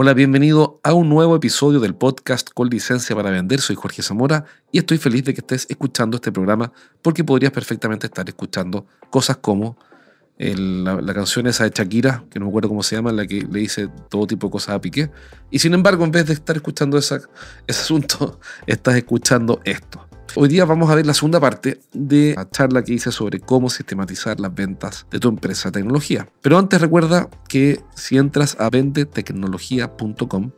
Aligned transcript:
Hola, 0.00 0.14
bienvenido 0.14 0.78
a 0.84 0.92
un 0.92 1.08
nuevo 1.08 1.34
episodio 1.34 1.80
del 1.80 1.92
podcast 1.92 2.50
con 2.54 2.68
licencia 2.68 3.16
para 3.16 3.32
vender. 3.32 3.60
Soy 3.60 3.74
Jorge 3.74 4.00
Zamora 4.00 4.44
y 4.70 4.78
estoy 4.78 4.96
feliz 4.96 5.24
de 5.24 5.34
que 5.34 5.40
estés 5.40 5.66
escuchando 5.68 6.18
este 6.18 6.30
programa 6.30 6.72
porque 7.02 7.24
podrías 7.24 7.50
perfectamente 7.50 8.06
estar 8.06 8.28
escuchando 8.28 8.86
cosas 9.10 9.38
como 9.38 9.76
la, 10.38 11.12
canción 11.12 11.48
esa 11.48 11.64
de 11.64 11.72
Shakira, 11.74 12.22
que 12.30 12.38
no 12.38 12.44
me 12.44 12.50
acuerdo 12.50 12.68
cómo 12.68 12.84
se 12.84 12.94
llama, 12.94 13.10
la 13.10 13.26
que 13.26 13.40
le 13.40 13.58
dice 13.58 13.88
todo 14.08 14.28
tipo 14.28 14.46
de 14.46 14.52
cosas 14.52 14.76
a 14.76 14.80
Piqué. 14.80 15.10
Y 15.50 15.58
sin 15.58 15.74
embargo, 15.74 16.04
en 16.04 16.12
vez 16.12 16.26
de 16.26 16.34
estar 16.34 16.54
escuchando 16.54 16.96
ese 16.96 17.18
asunto, 17.66 18.38
estás 18.68 18.94
escuchando 18.94 19.60
esto. 19.64 20.07
Hoy 20.34 20.48
día 20.48 20.66
vamos 20.66 20.90
a 20.90 20.94
ver 20.94 21.06
la 21.06 21.14
segunda 21.14 21.40
parte 21.40 21.80
de 21.92 22.34
la 22.36 22.48
charla 22.48 22.84
que 22.84 22.92
hice 22.92 23.10
sobre 23.10 23.40
cómo 23.40 23.70
sistematizar 23.70 24.38
las 24.38 24.54
ventas 24.54 25.06
de 25.10 25.18
tu 25.18 25.28
empresa 25.28 25.70
de 25.70 25.80
tecnología. 25.80 26.28
Pero 26.42 26.58
antes 26.58 26.80
recuerda 26.80 27.28
que 27.48 27.80
si 27.94 28.18
entras 28.18 28.56
a 28.60 28.68
vendetecnología.com 28.68 30.50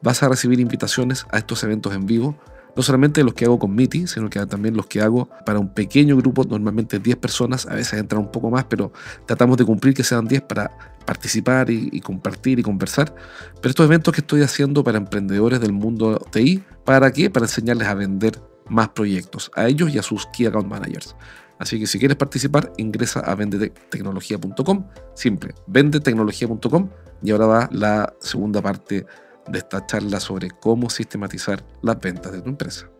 vas 0.00 0.22
a 0.22 0.28
recibir 0.28 0.60
invitaciones 0.60 1.26
a 1.30 1.38
estos 1.38 1.62
eventos 1.62 1.94
en 1.94 2.06
vivo, 2.06 2.36
no 2.74 2.82
solamente 2.82 3.22
los 3.22 3.34
que 3.34 3.44
hago 3.44 3.58
con 3.58 3.74
Miti, 3.74 4.06
sino 4.06 4.30
que 4.30 4.44
también 4.46 4.76
los 4.76 4.86
que 4.86 5.02
hago 5.02 5.28
para 5.44 5.58
un 5.58 5.74
pequeño 5.74 6.16
grupo, 6.16 6.44
normalmente 6.44 6.98
10 6.98 7.16
personas, 7.18 7.66
a 7.66 7.74
veces 7.74 8.00
entran 8.00 8.22
un 8.22 8.32
poco 8.32 8.50
más, 8.50 8.64
pero 8.64 8.92
tratamos 9.26 9.58
de 9.58 9.66
cumplir 9.66 9.92
que 9.94 10.02
sean 10.02 10.26
10 10.26 10.42
para 10.42 10.70
participar 11.04 11.68
y, 11.68 12.00
compartir 12.00 12.58
y 12.58 12.62
conversar. 12.62 13.14
Pero 13.60 13.70
estos 13.70 13.84
eventos 13.84 14.14
que 14.14 14.22
estoy 14.22 14.40
haciendo 14.40 14.82
para 14.82 14.96
emprendedores 14.96 15.60
del 15.60 15.72
mundo 15.72 16.18
TI, 16.30 16.64
¿para 16.84 17.10
qué? 17.12 17.28
Para 17.28 17.44
enseñarles 17.44 17.86
a 17.88 17.94
vender 17.94 18.51
más 18.72 18.88
proyectos, 18.88 19.50
a 19.54 19.68
ellos 19.68 19.94
y 19.94 19.98
a 19.98 20.02
sus 20.02 20.26
Key 20.26 20.46
Account 20.46 20.68
Managers. 20.68 21.14
Así 21.58 21.78
que 21.78 21.86
si 21.86 21.98
quieres 21.98 22.16
participar, 22.16 22.72
ingresa 22.78 23.20
a 23.20 23.34
vendetecnología.com, 23.34 24.88
simple, 25.14 25.54
vendetecnología.com 25.66 26.88
y 27.22 27.30
ahora 27.30 27.46
va 27.46 27.68
la 27.70 28.12
segunda 28.18 28.60
parte 28.60 29.06
de 29.46 29.58
esta 29.58 29.86
charla 29.86 30.18
sobre 30.18 30.50
cómo 30.50 30.88
sistematizar 30.90 31.64
las 31.82 32.00
ventas 32.00 32.32
de 32.32 32.40
tu 32.40 32.48
empresa. 32.48 32.90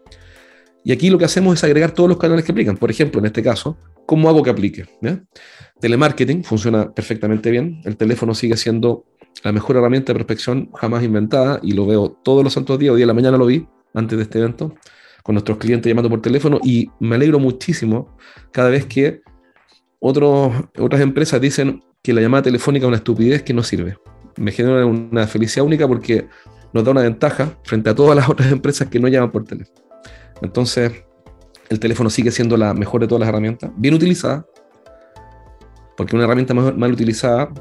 Y 0.84 0.92
aquí 0.92 1.10
lo 1.10 1.18
que 1.18 1.24
hacemos 1.24 1.54
es 1.54 1.64
agregar 1.64 1.92
todos 1.92 2.08
los 2.08 2.18
canales 2.18 2.44
que 2.44 2.52
aplican. 2.52 2.76
Por 2.76 2.90
ejemplo, 2.90 3.20
en 3.20 3.26
este 3.26 3.42
caso, 3.42 3.78
¿cómo 4.06 4.28
hago 4.28 4.42
que 4.42 4.50
aplique? 4.50 4.84
Telemarketing 5.80 6.44
funciona 6.44 6.92
perfectamente 6.92 7.50
bien. 7.50 7.80
El 7.84 7.96
teléfono 7.96 8.34
sigue 8.34 8.56
siendo 8.56 9.06
la 9.42 9.52
mejor 9.52 9.76
herramienta 9.76 10.12
de 10.12 10.16
prospección 10.16 10.70
jamás 10.74 11.02
inventada 11.02 11.60
y 11.62 11.72
lo 11.72 11.86
veo 11.86 12.10
todos 12.22 12.44
los 12.44 12.52
santos 12.52 12.78
días. 12.78 12.92
Hoy 12.92 12.98
día 12.98 13.04
de 13.04 13.08
la 13.08 13.14
mañana 13.14 13.38
lo 13.38 13.46
vi 13.46 13.66
antes 13.94 14.18
de 14.18 14.24
este 14.24 14.38
evento 14.38 14.74
con 15.22 15.34
nuestros 15.34 15.58
clientes 15.58 15.88
llamando 15.88 16.10
por 16.10 16.20
teléfono 16.20 16.60
y 16.62 16.90
me 17.00 17.16
alegro 17.16 17.38
muchísimo 17.38 18.16
cada 18.50 18.70
vez 18.70 18.86
que 18.86 19.22
otras 20.00 21.00
empresas 21.00 21.40
dicen 21.40 21.82
que 22.02 22.12
la 22.12 22.20
llamada 22.20 22.42
telefónica 22.42 22.84
es 22.84 22.88
una 22.88 22.96
estupidez 22.96 23.42
que 23.42 23.54
no 23.54 23.62
sirve. 23.62 23.96
Me 24.36 24.50
genera 24.50 24.84
una 24.84 25.26
felicidad 25.26 25.64
única 25.64 25.86
porque 25.86 26.26
nos 26.72 26.84
da 26.84 26.90
una 26.90 27.02
ventaja 27.02 27.56
frente 27.64 27.90
a 27.90 27.94
todas 27.94 28.16
las 28.16 28.28
otras 28.28 28.50
empresas 28.50 28.88
que 28.88 28.98
no 28.98 29.08
llaman 29.08 29.30
por 29.30 29.44
teléfono. 29.44 29.78
Entonces, 30.40 31.04
el 31.68 31.78
teléfono 31.78 32.10
sigue 32.10 32.30
siendo 32.30 32.56
la 32.56 32.74
mejor 32.74 33.00
de 33.00 33.06
todas 33.06 33.20
las 33.20 33.28
herramientas, 33.28 33.70
bien 33.76 33.94
utilizada, 33.94 34.44
porque 35.96 36.16
una 36.16 36.24
herramienta 36.24 36.52
mal 36.52 36.92
utilizada 36.92 37.52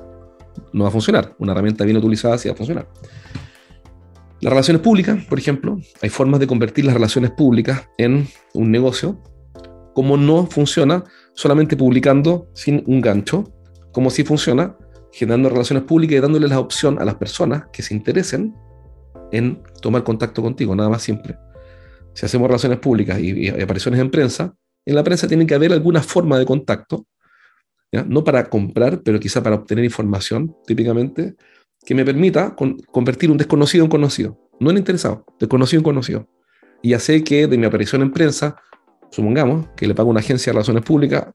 no 0.74 0.84
va 0.84 0.90
a 0.90 0.92
funcionar, 0.92 1.36
una 1.38 1.52
herramienta 1.52 1.86
bien 1.86 1.98
utilizada 1.98 2.38
sí 2.38 2.50
va 2.50 2.54
a 2.54 2.58
funcionar. 2.58 2.88
Las 4.42 4.54
relaciones 4.54 4.82
públicas, 4.82 5.24
por 5.26 5.38
ejemplo, 5.38 5.80
hay 6.02 6.10
formas 6.10 6.40
de 6.40 6.48
convertir 6.48 6.84
las 6.84 6.96
relaciones 6.96 7.30
públicas 7.30 7.88
en 8.00 8.28
un 8.56 8.72
negocio, 8.72 9.22
como 9.94 10.18
no 10.18 10.48
funciona 10.48 11.04
solamente 11.36 11.78
publicando 11.78 12.50
sin 12.56 12.84
un 12.88 13.02
gancho, 13.02 13.54
como 13.92 14.10
si 14.10 14.24
funciona 14.24 14.76
generando 15.12 15.50
relaciones 15.50 15.84
públicas 15.84 16.18
y 16.18 16.22
dándole 16.22 16.48
la 16.48 16.60
opción 16.60 17.00
a 17.00 17.06
las 17.06 17.16
personas 17.16 17.66
que 17.72 17.84
se 17.84 17.94
interesen 17.94 18.56
en 19.32 19.62
tomar 19.80 20.04
contacto 20.04 20.42
contigo, 20.42 20.76
nada 20.76 20.90
más 20.90 21.04
simple. 21.04 21.38
Si 22.16 22.26
hacemos 22.26 22.48
relaciones 22.48 22.80
públicas 22.80 23.20
y, 23.20 23.48
apariciones 23.48 24.00
en 24.00 24.10
prensa, 24.10 24.56
en 24.88 24.96
la 24.96 25.04
prensa 25.04 25.28
tiene 25.28 25.46
que 25.46 25.54
haber 25.54 25.72
alguna 25.72 26.02
forma 26.02 26.40
de 26.40 26.46
contacto, 26.46 27.06
no 28.08 28.24
para 28.24 28.50
comprar, 28.50 29.04
pero 29.04 29.20
quizá 29.20 29.44
para 29.44 29.58
obtener 29.58 29.84
información, 29.84 30.56
típicamente, 30.66 31.36
que 31.86 31.96
me 31.96 32.06
permita 32.06 32.56
convertir 32.92 33.32
un 33.32 33.38
desconocido 33.38 33.84
en 33.84 33.90
conocido. 33.90 34.38
No 34.60 34.70
en 34.70 34.78
interesado, 34.78 35.26
desconocido 35.40 35.80
en 35.80 35.84
conocido. 35.84 36.28
Y 36.82 36.90
ya 36.90 37.00
sé 37.00 37.24
que 37.24 37.48
de 37.48 37.58
mi 37.58 37.66
aparición 37.66 38.02
en 38.02 38.12
prensa, 38.12 38.56
supongamos 39.10 39.68
que 39.76 39.88
le 39.88 39.96
pago 39.96 40.10
una 40.10 40.20
agencia 40.20 40.52
de 40.52 40.54
relaciones 40.54 40.84
públicas, 40.84 41.28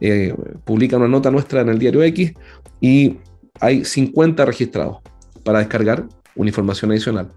eh, 0.00 0.34
publica 0.64 0.96
una 0.96 1.08
nota 1.08 1.30
nuestra 1.30 1.60
en 1.60 1.68
el 1.68 1.78
diario 1.78 2.02
X 2.02 2.32
y 2.80 3.18
hay 3.60 3.84
50 3.84 4.44
registrados 4.44 4.98
para 5.44 5.60
descargar 5.60 6.06
una 6.36 6.48
información 6.48 6.90
adicional. 6.90 7.30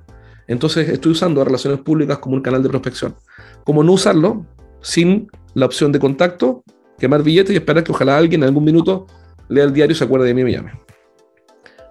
Entonces 0.47 0.89
estoy 0.89 1.11
usando 1.11 1.43
relaciones 1.43 1.79
públicas 1.81 2.17
como 2.19 2.35
un 2.35 2.41
canal 2.41 2.63
de 2.63 2.69
prospección. 2.69 3.15
¿Cómo 3.63 3.83
no 3.83 3.93
usarlo 3.93 4.45
sin 4.81 5.29
la 5.53 5.65
opción 5.65 5.91
de 5.91 5.99
contacto, 5.99 6.63
quemar 6.97 7.23
billetes 7.23 7.53
y 7.53 7.57
esperar 7.57 7.83
que 7.83 7.91
ojalá 7.91 8.17
alguien 8.17 8.41
en 8.41 8.47
algún 8.47 8.63
minuto 8.63 9.07
lea 9.49 9.65
el 9.65 9.73
diario 9.73 9.95
se 9.95 10.03
acuerde 10.03 10.27
de 10.27 10.33
mí 10.33 10.41
y 10.41 10.45
me 10.45 10.51
llame? 10.51 10.86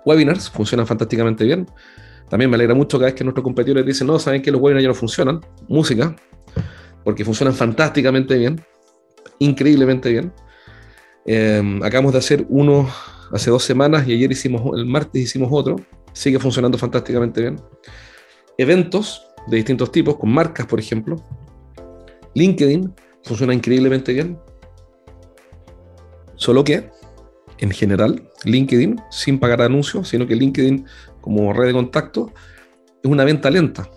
Webinars 0.06 0.48
funcionan 0.48 0.86
fantásticamente 0.86 1.44
bien. 1.44 1.66
También 2.30 2.50
me 2.50 2.54
alegra 2.54 2.74
mucho 2.74 2.98
cada 2.98 3.06
vez 3.06 3.14
que 3.14 3.24
nuestros 3.24 3.44
competidores 3.44 3.84
dicen, 3.84 4.06
no, 4.06 4.18
saben 4.18 4.40
que 4.40 4.50
los 4.50 4.60
webinars 4.60 4.82
ya 4.82 4.88
no 4.88 4.94
funcionan. 4.94 5.40
Música, 5.68 6.16
porque 7.04 7.24
funcionan 7.24 7.54
fantásticamente 7.54 8.38
bien, 8.38 8.60
increíblemente 9.38 10.10
bien. 10.10 10.32
Em, 11.26 11.82
acabamos 11.82 12.12
de 12.12 12.18
hacer 12.18 12.46
uno 12.48 12.88
hace 13.32 13.50
dos 13.50 13.64
semanas 13.64 14.06
y 14.08 14.12
ayer 14.12 14.30
hicimos, 14.30 14.62
el 14.76 14.86
martes 14.86 15.22
hicimos 15.22 15.50
otro. 15.52 15.76
Sigue 16.12 16.38
funcionando 16.38 16.78
fantásticamente 16.78 17.42
bien. 17.42 17.60
Eventos 18.56 19.26
de 19.46 19.56
distintos 19.56 19.92
tipos, 19.92 20.16
con 20.16 20.32
marcas, 20.32 20.66
por 20.66 20.80
ejemplo. 20.80 21.16
LinkedIn 22.34 22.92
funciona 23.22 23.54
increíblemente 23.54 24.12
bien. 24.12 24.38
Solo 26.36 26.64
que 26.64 26.90
en 27.58 27.70
general, 27.70 28.28
LinkedIn, 28.44 29.00
sin 29.10 29.38
pagar 29.38 29.62
anuncios, 29.62 30.08
sino 30.08 30.26
que 30.26 30.36
LinkedIn 30.36 30.84
como 31.20 31.52
red 31.52 31.68
de 31.68 31.72
contacto 31.72 32.32
es 33.02 33.10
una 33.10 33.24
venta 33.24 33.50
lenta. 33.50 33.88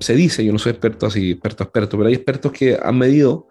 Se 0.00 0.14
dice, 0.14 0.44
yo 0.44 0.52
no 0.52 0.58
soy 0.58 0.72
experto 0.72 1.06
así, 1.06 1.30
experto, 1.30 1.62
experto, 1.62 1.96
pero 1.96 2.08
hay 2.08 2.14
expertos 2.14 2.50
que 2.50 2.78
han 2.82 2.98
medido 2.98 3.46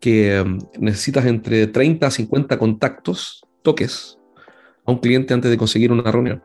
que 0.00 0.40
um, 0.40 0.58
necesitas 0.78 1.24
entre 1.24 1.66
30 1.66 2.06
a 2.06 2.10
50 2.10 2.58
contactos, 2.58 3.42
toques, 3.62 4.18
a 4.84 4.92
un 4.92 4.98
cliente 4.98 5.32
antes 5.32 5.50
de 5.50 5.56
conseguir 5.56 5.92
una 5.92 6.10
reunión. 6.10 6.42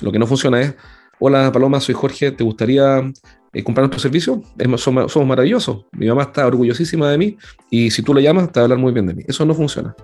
Lo 0.00 0.12
que 0.12 0.18
no 0.18 0.26
funciona 0.26 0.60
es, 0.60 0.74
hola 1.18 1.50
Paloma, 1.52 1.80
soy 1.80 1.94
Jorge, 1.94 2.30
¿te 2.30 2.44
gustaría 2.44 3.00
eh, 3.52 3.64
comprar 3.64 3.82
nuestro 3.82 4.00
servicio? 4.00 4.42
somos, 4.76 5.12
somos, 5.12 5.28
maravillosos. 5.28 5.86
Mi 5.92 6.06
mamá 6.06 6.22
está 6.22 6.46
orgullosísima 6.46 7.10
de 7.10 7.18
mí 7.18 7.36
y 7.70 7.90
si 7.90 8.02
tú 8.02 8.14
le 8.14 8.22
llamas, 8.22 8.52
te 8.52 8.60
va 8.60 8.62
a 8.62 8.64
hablar 8.64 8.78
muy 8.78 8.92
bien 8.92 9.06
de 9.06 9.14
mí. 9.14 9.24
Eso 9.26 9.44
no 9.44 9.54
funciona. 9.54 9.94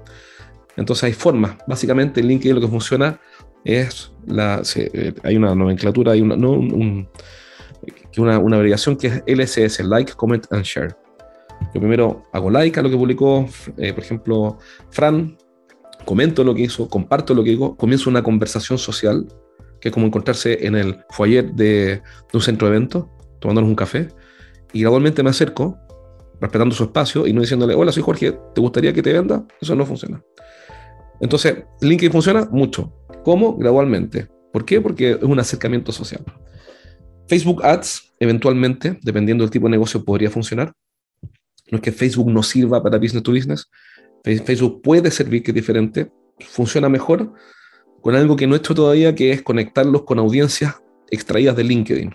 Entonces 0.78 1.04
hay 1.04 1.12
formas. 1.12 1.56
Básicamente 1.66 2.20
en 2.20 2.28
LinkedIn 2.28 2.54
lo 2.54 2.60
que 2.60 2.68
funciona 2.68 3.20
es, 3.64 4.12
la, 4.26 4.62
eh, 4.76 5.12
hay 5.24 5.36
una 5.36 5.54
nomenclatura, 5.54 6.12
hay 6.12 6.20
una, 6.20 6.36
no, 6.36 6.52
una, 6.52 8.38
una, 8.38 8.56
abreviación 8.56 8.96
que 8.96 9.08
es 9.08 9.22
LSS, 9.26 9.80
Like, 9.80 10.12
Comment 10.14 10.46
and 10.52 10.64
Share. 10.64 10.96
Yo 11.74 11.80
primero 11.80 12.22
hago 12.32 12.50
like 12.50 12.78
a 12.78 12.82
lo 12.84 12.90
que 12.90 12.96
publicó, 12.96 13.48
eh, 13.76 13.92
por 13.92 14.04
ejemplo, 14.04 14.58
Fran, 14.90 15.36
comento 16.04 16.44
lo 16.44 16.54
que 16.54 16.62
hizo, 16.62 16.88
comparto 16.88 17.34
lo 17.34 17.42
que 17.42 17.50
digo, 17.50 17.76
comienzo 17.76 18.08
una 18.08 18.22
conversación 18.22 18.78
social, 18.78 19.26
que 19.80 19.88
es 19.88 19.92
como 19.92 20.06
encontrarse 20.06 20.64
en 20.64 20.76
el 20.76 21.04
foyer 21.10 21.52
de, 21.52 21.86
de 21.96 22.02
un 22.32 22.40
centro 22.40 22.68
de 22.68 22.76
eventos, 22.76 23.06
tomándonos 23.40 23.68
un 23.68 23.76
café, 23.76 24.08
y 24.72 24.82
gradualmente 24.82 25.24
me 25.24 25.30
acerco, 25.30 25.76
respetando 26.40 26.74
su 26.76 26.84
espacio 26.84 27.26
y 27.26 27.32
no 27.32 27.40
diciéndole, 27.40 27.74
hola, 27.74 27.90
soy 27.90 28.04
Jorge, 28.04 28.38
¿te 28.54 28.60
gustaría 28.60 28.92
que 28.92 29.02
te 29.02 29.12
venda? 29.12 29.44
Eso 29.60 29.74
no 29.74 29.84
funciona. 29.84 30.22
Entonces, 31.20 31.64
LinkedIn 31.80 32.12
funciona 32.12 32.48
mucho. 32.50 32.92
¿Cómo? 33.24 33.56
Gradualmente. 33.56 34.28
¿Por 34.52 34.64
qué? 34.64 34.80
Porque 34.80 35.12
es 35.12 35.22
un 35.22 35.38
acercamiento 35.38 35.92
social. 35.92 36.22
Facebook 37.28 37.64
Ads, 37.64 38.14
eventualmente, 38.18 38.98
dependiendo 39.02 39.44
del 39.44 39.50
tipo 39.50 39.66
de 39.66 39.72
negocio, 39.72 40.04
podría 40.04 40.30
funcionar. 40.30 40.72
No 41.70 41.76
es 41.76 41.82
que 41.82 41.92
Facebook 41.92 42.30
no 42.30 42.42
sirva 42.42 42.82
para 42.82 42.98
business 42.98 43.22
to 43.22 43.32
business. 43.32 43.68
Facebook 44.22 44.80
puede 44.82 45.10
servir, 45.10 45.42
que 45.42 45.50
es 45.50 45.54
diferente. 45.54 46.10
Funciona 46.40 46.88
mejor 46.88 47.32
con 48.00 48.14
algo 48.14 48.36
que 48.36 48.46
no 48.46 48.54
he 48.54 48.58
hecho 48.58 48.74
todavía, 48.74 49.14
que 49.14 49.32
es 49.32 49.42
conectarlos 49.42 50.02
con 50.04 50.18
audiencias 50.18 50.76
extraídas 51.10 51.56
de 51.56 51.64
LinkedIn. 51.64 52.14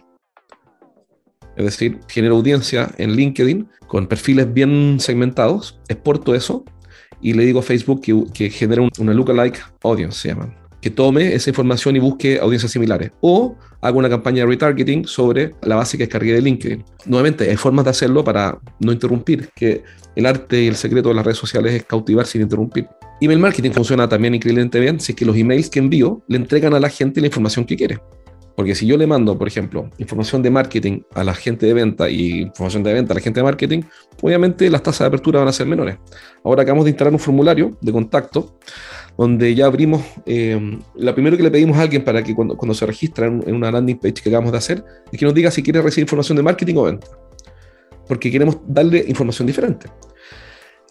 Es 1.56 1.66
decir, 1.66 2.00
genero 2.08 2.36
audiencia 2.36 2.90
en 2.98 3.12
LinkedIn 3.12 3.70
con 3.88 4.08
perfiles 4.08 4.52
bien 4.52 5.00
segmentados, 5.00 5.80
exporto 5.88 6.34
eso 6.34 6.66
y 7.24 7.34
le 7.34 7.46
digo 7.46 7.60
a 7.60 7.64
Facebook 7.64 8.02
que, 8.02 8.24
que 8.34 8.50
genere 8.50 8.88
una 9.00 9.14
lookalike 9.14 9.60
audience, 9.82 10.20
se 10.20 10.28
llaman 10.30 10.64
que 10.84 10.90
tome 10.90 11.34
esa 11.34 11.50
información 11.50 11.96
y 11.96 12.00
busque 12.00 12.40
audiencias 12.40 12.74
similares. 12.74 13.12
O 13.22 13.56
hago 13.80 14.00
una 14.00 14.10
campaña 14.10 14.44
de 14.44 14.48
retargeting 14.48 15.08
sobre 15.08 15.56
la 15.62 15.78
base 15.78 15.98
que 15.98 16.04
descargué 16.04 16.34
de 16.34 16.42
LinkedIn. 16.42 16.84
Nuevamente, 17.06 17.50
hay 17.50 17.56
formas 17.56 17.86
de 17.86 17.92
hacerlo 17.92 18.22
para 18.22 18.60
no 18.82 18.92
interrumpir, 18.92 19.50
que 19.56 19.82
el 20.18 20.26
arte 20.26 20.62
y 20.62 20.68
el 20.68 20.76
secreto 20.76 21.08
de 21.08 21.16
las 21.16 21.26
redes 21.26 21.38
sociales 21.38 21.74
es 21.74 21.86
cautivar 21.86 22.26
sin 22.26 22.42
interrumpir. 22.42 22.86
Email 23.22 23.40
marketing 23.40 23.72
funciona 23.72 24.10
también 24.10 24.36
increíblemente 24.36 24.78
bien 24.82 25.00
si 25.00 25.14
es 25.14 25.16
que 25.16 25.24
los 25.24 25.38
emails 25.38 25.70
que 25.70 25.80
envío 25.80 26.22
le 26.28 26.36
entregan 26.36 26.74
a 26.74 26.80
la 26.82 26.90
gente 26.90 27.22
la 27.22 27.28
información 27.28 27.64
que 27.64 27.78
quiere. 27.78 28.00
Porque 28.56 28.76
si 28.76 28.86
yo 28.86 28.98
le 28.98 29.08
mando, 29.08 29.38
por 29.38 29.48
ejemplo, 29.48 29.90
información 29.98 30.44
de 30.44 30.52
marketing 30.52 31.02
a 31.16 31.24
la 31.24 31.34
gente 31.34 31.66
de 31.66 31.74
venta 31.74 32.10
y 32.10 32.42
información 32.42 32.84
de 32.84 32.94
venta 32.94 33.14
a 33.14 33.16
la 33.16 33.22
gente 33.22 33.40
de 33.40 33.44
marketing, 33.44 33.82
obviamente 34.22 34.70
las 34.70 34.84
tasas 34.84 35.00
de 35.00 35.06
apertura 35.08 35.40
van 35.40 35.48
a 35.48 35.54
ser 35.54 35.66
menores. 35.66 35.98
Ahora 36.44 36.62
acabamos 36.62 36.86
de 36.86 36.92
instalar 36.92 37.14
un 37.14 37.20
formulario 37.20 37.78
de 37.82 37.92
contacto 37.92 38.58
donde 39.18 39.54
ya 39.56 39.66
abrimos, 39.66 40.04
eh, 40.26 40.80
lo 40.96 41.14
primero 41.14 41.38
que 41.38 41.44
le 41.44 41.52
pedimos 41.52 41.78
a 41.78 41.82
alguien 41.82 42.04
para 42.04 42.24
que 42.24 42.36
cuando, 42.36 42.56
cuando 42.56 42.74
se 42.74 42.86
registra 42.86 43.28
en, 43.28 43.56
una 43.56 43.72
landing 43.72 43.98
page 43.98 44.16
que 44.16 44.30
acabamos 44.30 44.52
de 44.52 44.58
hacer, 44.58 44.84
es 45.12 45.20
que 45.20 45.26
nos 45.26 45.34
diga 45.34 45.52
si 45.52 45.64
quiere 45.64 45.82
recibir 45.82 46.04
información 46.04 46.36
de 46.36 46.44
marketing 46.44 46.76
o 46.76 46.84
venta. 46.84 47.08
Porque 48.08 48.32
queremos 48.32 48.58
darle 48.68 49.04
información 49.08 49.48
diferente. 49.48 49.88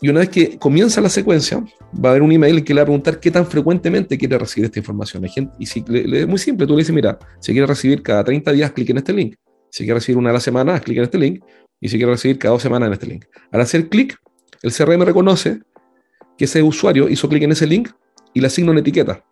Y 0.03 0.09
una 0.09 0.19
vez 0.19 0.31
que 0.31 0.59
comienza 0.59 1.01
la 1.01 1.09
secuencia, 1.09 1.65
va 1.95 2.09
a 2.09 2.11
haber 2.11 2.23
un 2.23 2.33
email 2.33 2.65
que 2.65 2.75
le 2.75 2.81
va 2.81 2.83
a 2.83 2.87
preguntar 2.87 3.21
qué 3.21 3.31
tan 3.31 3.47
frecuentemente 3.47 4.19
quiere 4.19 4.37
recibir 4.37 4.65
esta 4.67 4.81
información. 4.81 5.25
y 5.59 5.67
si 5.67 5.85
es 5.89 6.27
muy 6.27 6.39
simple, 6.39 6.67
tú 6.67 6.73
le 6.73 6.81
dices, 6.81 6.93
mira, 6.93 7.17
si 7.39 7.53
quiere 7.53 7.69
recibir 7.69 8.03
cada 8.03 8.25
30 8.25 8.51
días, 8.51 8.73
clic 8.73 8.91
en 8.91 8.99
este 8.99 9.13
link. 9.13 9.37
Si 9.71 9.85
quiere 9.85 10.01
recibir 10.01 10.19
una 10.19 10.31
a 10.31 10.33
la 10.33 10.41
semana, 10.41 10.81
clic 10.81 10.99
en 10.99 11.05
este 11.05 11.19
link. 11.19 11.45
Y 11.81 11.89
si 11.89 11.99
quiere 11.99 12.11
recibir 12.11 12.37
cada 12.37 12.53
dos 12.53 12.63
semanas 12.63 12.89
en 12.89 12.93
este 12.95 13.07
link. 13.07 13.27
Al 13.53 13.61
hacer 13.61 13.89
clic, 13.89 14.19
el 14.63 14.73
CRM 14.73 15.03
reconoce 15.03 15.61
que 16.37 16.47
ese 16.47 16.63
usuario 16.65 17.09
hizo 17.09 17.29
clic 17.29 17.45
en 17.45 17.53
ese 17.53 17.69
link 17.69 17.91
y 18.35 18.41
le 18.41 18.49
asigna 18.49 18.73
una 18.73 18.81
etiqueta, 18.81 19.25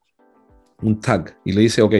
un 0.82 1.00
tag, 1.00 1.36
y 1.44 1.52
le 1.52 1.62
dice, 1.62 1.82
ok, 1.82 1.94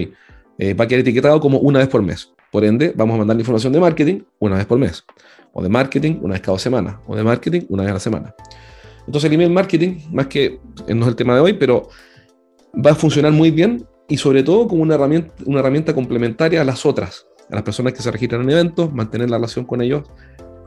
eh, 0.59 0.75
va 0.75 0.85
a 0.85 0.89
quedar 0.89 1.01
etiquetado 1.01 1.41
como 1.41 1.59
una 1.59 1.81
vez 1.81 1.89
por 1.89 2.03
mes. 2.03 2.33
Por 2.51 2.65
ende, 2.65 2.93
vamos 2.97 3.15
a 3.15 3.19
mandar 3.19 3.37
la 3.37 3.43
información 3.43 3.73
de 3.73 3.81
marketing 3.81 4.21
una 4.39 4.57
vez 4.57 4.67
por 4.67 4.79
mes, 4.79 5.05
o 5.53 5.63
de 5.63 5.69
marketing 5.69 6.19
una 6.23 6.35
vez 6.35 6.41
cada 6.41 6.53
dos 6.53 6.63
semanas, 6.63 6.97
o 7.07 7.15
de 7.15 7.23
marketing 7.23 7.63
una 7.69 7.83
vez 7.83 7.91
a 7.91 7.95
la 7.95 8.01
semana. 8.01 8.35
Entonces 9.07 9.29
el 9.29 9.35
email 9.35 9.51
marketing, 9.51 9.99
más 10.13 10.27
que 10.27 10.61
eh, 10.87 10.95
no 10.95 11.03
es 11.03 11.09
el 11.09 11.17
tema 11.17 11.35
de 11.35 11.41
hoy, 11.41 11.53
pero 11.55 11.89
va 12.75 12.93
a 12.93 12.95
funcionar 12.95 13.33
muy 13.33 13.51
bien 13.51 13.87
y 14.09 14.17
sobre 14.17 14.43
todo 14.43 14.67
como 14.69 14.83
una 14.83 14.95
herramienta, 14.95 15.33
una 15.47 15.61
herramienta 15.61 15.95
complementaria 15.95 16.61
a 16.61 16.65
las 16.65 16.85
otras, 16.85 17.27
a 17.51 17.55
las 17.55 17.63
personas 17.63 17.93
que 17.93 18.03
se 18.03 18.11
registran 18.11 18.43
en 18.43 18.51
eventos, 18.51 18.93
mantener 18.93 19.31
la 19.31 19.37
relación 19.37 19.65
con 19.65 19.81
ellos 19.81 20.05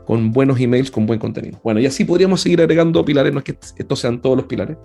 con 0.04 0.32
buenos 0.32 0.60
emails, 0.60 0.90
con 0.90 1.06
buen 1.06 1.18
contenido. 1.18 1.60
Bueno, 1.64 1.80
y 1.80 1.86
así 1.86 2.04
podríamos 2.04 2.40
seguir 2.40 2.60
agregando 2.60 3.04
pilares, 3.04 3.32
no 3.32 3.38
es 3.38 3.44
que 3.44 3.56
estos 3.78 3.98
sean 3.98 4.20
todos 4.20 4.36
los 4.36 4.46
pilares. 4.46 4.76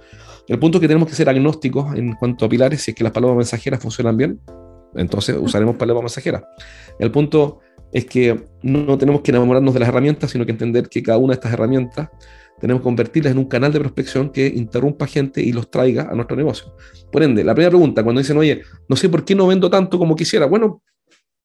El 0.47 0.59
punto 0.59 0.77
es 0.77 0.81
que 0.81 0.87
tenemos 0.87 1.09
que 1.09 1.15
ser 1.15 1.29
agnósticos 1.29 1.95
en 1.95 2.13
cuanto 2.13 2.45
a 2.45 2.49
pilares, 2.49 2.81
si 2.81 2.91
es 2.91 2.97
que 2.97 3.03
las 3.03 3.13
palabras 3.13 3.37
mensajeras 3.37 3.81
funcionan 3.81 4.17
bien, 4.17 4.39
entonces 4.95 5.35
usaremos 5.39 5.75
palabras 5.75 6.03
mensajeras. 6.03 6.43
El 6.99 7.11
punto 7.11 7.59
es 7.91 8.05
que 8.05 8.45
no 8.61 8.97
tenemos 8.97 9.21
que 9.21 9.31
enamorarnos 9.31 9.73
de 9.73 9.79
las 9.79 9.89
herramientas, 9.89 10.31
sino 10.31 10.45
que 10.45 10.51
entender 10.51 10.89
que 10.89 11.01
cada 11.01 11.17
una 11.17 11.33
de 11.33 11.35
estas 11.35 11.53
herramientas 11.53 12.09
tenemos 12.59 12.81
que 12.81 12.85
convertirlas 12.85 13.31
en 13.31 13.39
un 13.39 13.45
canal 13.45 13.71
de 13.71 13.79
prospección 13.79 14.29
que 14.29 14.47
interrumpa 14.47 15.07
gente 15.07 15.41
y 15.41 15.51
los 15.51 15.71
traiga 15.71 16.09
a 16.11 16.15
nuestro 16.15 16.35
negocio. 16.35 16.75
Por 17.11 17.23
ende, 17.23 17.43
la 17.43 17.53
primera 17.53 17.71
pregunta, 17.71 18.03
cuando 18.03 18.19
dicen, 18.19 18.37
oye, 18.37 18.61
no 18.87 18.95
sé 18.95 19.09
por 19.09 19.23
qué 19.23 19.33
no 19.33 19.47
vendo 19.47 19.69
tanto 19.69 19.97
como 19.97 20.15
quisiera. 20.15 20.45
Bueno, 20.45 20.83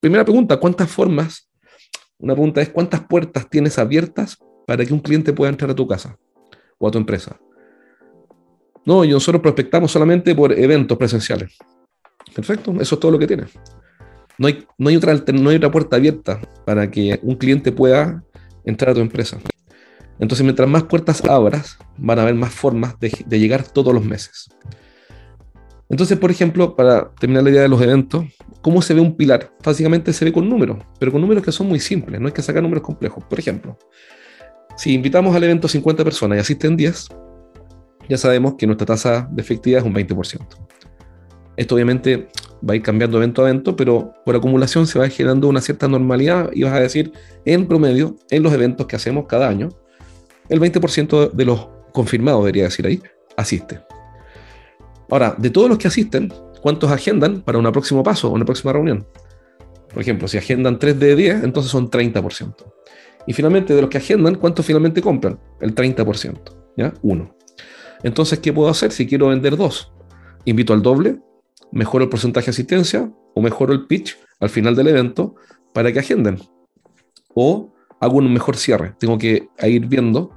primera 0.00 0.24
pregunta, 0.24 0.56
¿cuántas 0.58 0.90
formas? 0.90 1.48
Una 2.18 2.34
pregunta 2.34 2.60
es, 2.60 2.70
¿cuántas 2.70 3.00
puertas 3.06 3.48
tienes 3.48 3.78
abiertas 3.78 4.38
para 4.66 4.84
que 4.84 4.92
un 4.92 5.00
cliente 5.00 5.32
pueda 5.32 5.50
entrar 5.50 5.70
a 5.70 5.74
tu 5.74 5.86
casa 5.86 6.18
o 6.78 6.88
a 6.88 6.90
tu 6.90 6.98
empresa? 6.98 7.38
No, 8.84 9.04
y 9.04 9.10
nosotros 9.10 9.40
prospectamos 9.40 9.90
solamente 9.92 10.34
por 10.34 10.52
eventos 10.52 10.98
presenciales. 10.98 11.56
Perfecto, 12.34 12.72
eso 12.80 12.94
es 12.94 13.00
todo 13.00 13.10
lo 13.10 13.18
que 13.18 13.26
tiene. 13.26 13.44
No 14.38 14.48
hay, 14.48 14.66
no 14.78 14.88
hay, 14.88 14.96
otra, 14.96 15.14
no 15.32 15.50
hay 15.50 15.56
otra 15.56 15.70
puerta 15.70 15.96
abierta 15.96 16.40
para 16.64 16.90
que 16.90 17.18
un 17.22 17.36
cliente 17.36 17.72
pueda 17.72 18.24
entrar 18.64 18.90
a 18.90 18.94
tu 18.94 19.00
empresa. 19.00 19.38
Entonces, 20.18 20.44
mientras 20.44 20.68
más 20.68 20.84
puertas 20.84 21.24
abras, 21.24 21.78
van 21.96 22.18
a 22.18 22.22
haber 22.22 22.34
más 22.34 22.52
formas 22.52 22.98
de, 23.00 23.10
llegar 23.38 23.64
todos 23.64 23.92
los 23.92 24.04
meses. 24.04 24.48
Entonces, 25.88 26.18
por 26.18 26.30
ejemplo, 26.30 26.74
para 26.74 27.10
terminar 27.14 27.44
la 27.44 27.50
idea 27.50 27.62
de 27.62 27.68
los 27.68 27.80
eventos, 27.82 28.24
¿cómo 28.62 28.80
se 28.80 28.94
ve 28.94 29.00
un 29.00 29.16
pilar? 29.16 29.52
Básicamente 29.62 30.12
se 30.12 30.24
ve 30.24 30.32
con 30.32 30.48
números, 30.48 30.78
pero 30.98 31.12
con 31.12 31.20
números 31.20 31.44
que 31.44 31.52
son 31.52 31.68
muy 31.68 31.78
simples, 31.78 32.20
no 32.20 32.26
hay 32.26 32.32
que 32.32 32.42
sacar 32.42 32.62
números 32.62 32.82
complejos. 32.82 33.22
Por 33.24 33.38
ejemplo, 33.38 33.78
si 34.76 34.94
invitamos 34.94 35.34
al 35.36 35.44
evento 35.44 35.68
50 35.68 36.02
personas 36.04 36.38
y 36.38 36.40
asisten 36.40 36.76
10, 36.76 37.08
ya 38.08 38.18
sabemos 38.18 38.54
que 38.56 38.66
nuestra 38.66 38.86
tasa 38.86 39.28
de 39.30 39.42
efectividad 39.42 39.80
es 39.80 39.86
un 39.86 39.94
20%. 39.94 40.40
Esto 41.56 41.74
obviamente 41.74 42.28
va 42.68 42.72
a 42.72 42.76
ir 42.76 42.82
cambiando 42.82 43.18
evento 43.18 43.44
a 43.44 43.48
evento, 43.48 43.76
pero 43.76 44.14
por 44.24 44.36
acumulación 44.36 44.86
se 44.86 44.98
va 44.98 45.08
generando 45.08 45.48
una 45.48 45.60
cierta 45.60 45.86
normalidad 45.88 46.50
y 46.52 46.62
vas 46.62 46.72
a 46.72 46.80
decir, 46.80 47.12
en 47.44 47.66
promedio, 47.66 48.16
en 48.30 48.42
los 48.42 48.52
eventos 48.52 48.86
que 48.86 48.96
hacemos 48.96 49.26
cada 49.26 49.48
año, 49.48 49.68
el 50.48 50.60
20% 50.60 51.32
de 51.32 51.44
los 51.44 51.68
confirmados, 51.92 52.42
debería 52.42 52.64
decir 52.64 52.86
ahí, 52.86 53.02
asiste. 53.36 53.80
Ahora, 55.10 55.34
de 55.38 55.50
todos 55.50 55.68
los 55.68 55.78
que 55.78 55.88
asisten, 55.88 56.32
¿cuántos 56.60 56.90
agendan 56.90 57.42
para 57.42 57.58
un 57.58 57.70
próximo 57.72 58.02
paso 58.02 58.28
o 58.28 58.34
una 58.34 58.44
próxima 58.44 58.72
reunión? 58.72 59.06
Por 59.92 60.02
ejemplo, 60.02 60.26
si 60.26 60.38
agendan 60.38 60.78
3 60.78 60.98
de 60.98 61.14
10, 61.14 61.44
entonces 61.44 61.70
son 61.70 61.90
30%. 61.90 62.54
Y 63.26 63.32
finalmente, 63.32 63.74
de 63.74 63.80
los 63.80 63.90
que 63.90 63.98
agendan, 63.98 64.34
¿cuántos 64.34 64.66
finalmente 64.66 65.00
compran? 65.00 65.38
El 65.60 65.74
30%. 65.74 66.40
¿Ya? 66.76 66.92
Uno. 67.02 67.36
Entonces, 68.02 68.40
¿qué 68.40 68.52
puedo 68.52 68.68
hacer 68.68 68.90
si 68.90 69.06
quiero 69.06 69.28
vender 69.28 69.56
dos? 69.56 69.92
Invito 70.44 70.72
al 70.72 70.82
doble, 70.82 71.20
mejoro 71.74 72.04
el 72.04 72.10
porcentaje 72.10 72.46
de 72.46 72.50
asistencia 72.50 73.10
o 73.34 73.42
mejoro 73.42 73.72
el 73.72 73.86
pitch 73.86 74.16
al 74.40 74.48
final 74.48 74.74
del 74.74 74.88
evento 74.88 75.34
para 75.72 75.92
que 75.92 75.98
agenden. 75.98 76.38
O 77.34 77.74
hago 78.00 78.18
un 78.18 78.32
mejor 78.32 78.56
cierre. 78.56 78.94
Tengo 78.98 79.18
que 79.18 79.48
ir 79.62 79.86
viendo 79.86 80.30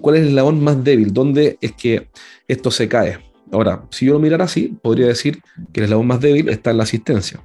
cuál 0.00 0.16
es 0.16 0.22
el 0.22 0.28
eslabón 0.28 0.62
más 0.62 0.82
débil, 0.82 1.12
dónde 1.12 1.58
es 1.60 1.72
que 1.72 2.08
esto 2.48 2.70
se 2.70 2.88
cae. 2.88 3.18
Ahora, 3.50 3.84
si 3.90 4.06
yo 4.06 4.14
lo 4.14 4.18
mirara 4.18 4.44
así, 4.44 4.78
podría 4.82 5.06
decir 5.06 5.42
que 5.72 5.80
el 5.80 5.84
eslabón 5.84 6.06
más 6.06 6.20
débil 6.20 6.48
está 6.48 6.70
en 6.70 6.78
la 6.78 6.84
asistencia. 6.84 7.40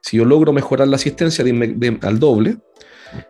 Si 0.00 0.16
yo 0.16 0.24
logro 0.24 0.52
mejorar 0.52 0.88
la 0.88 0.96
asistencia 0.96 1.44
al 2.02 2.18
doble 2.18 2.56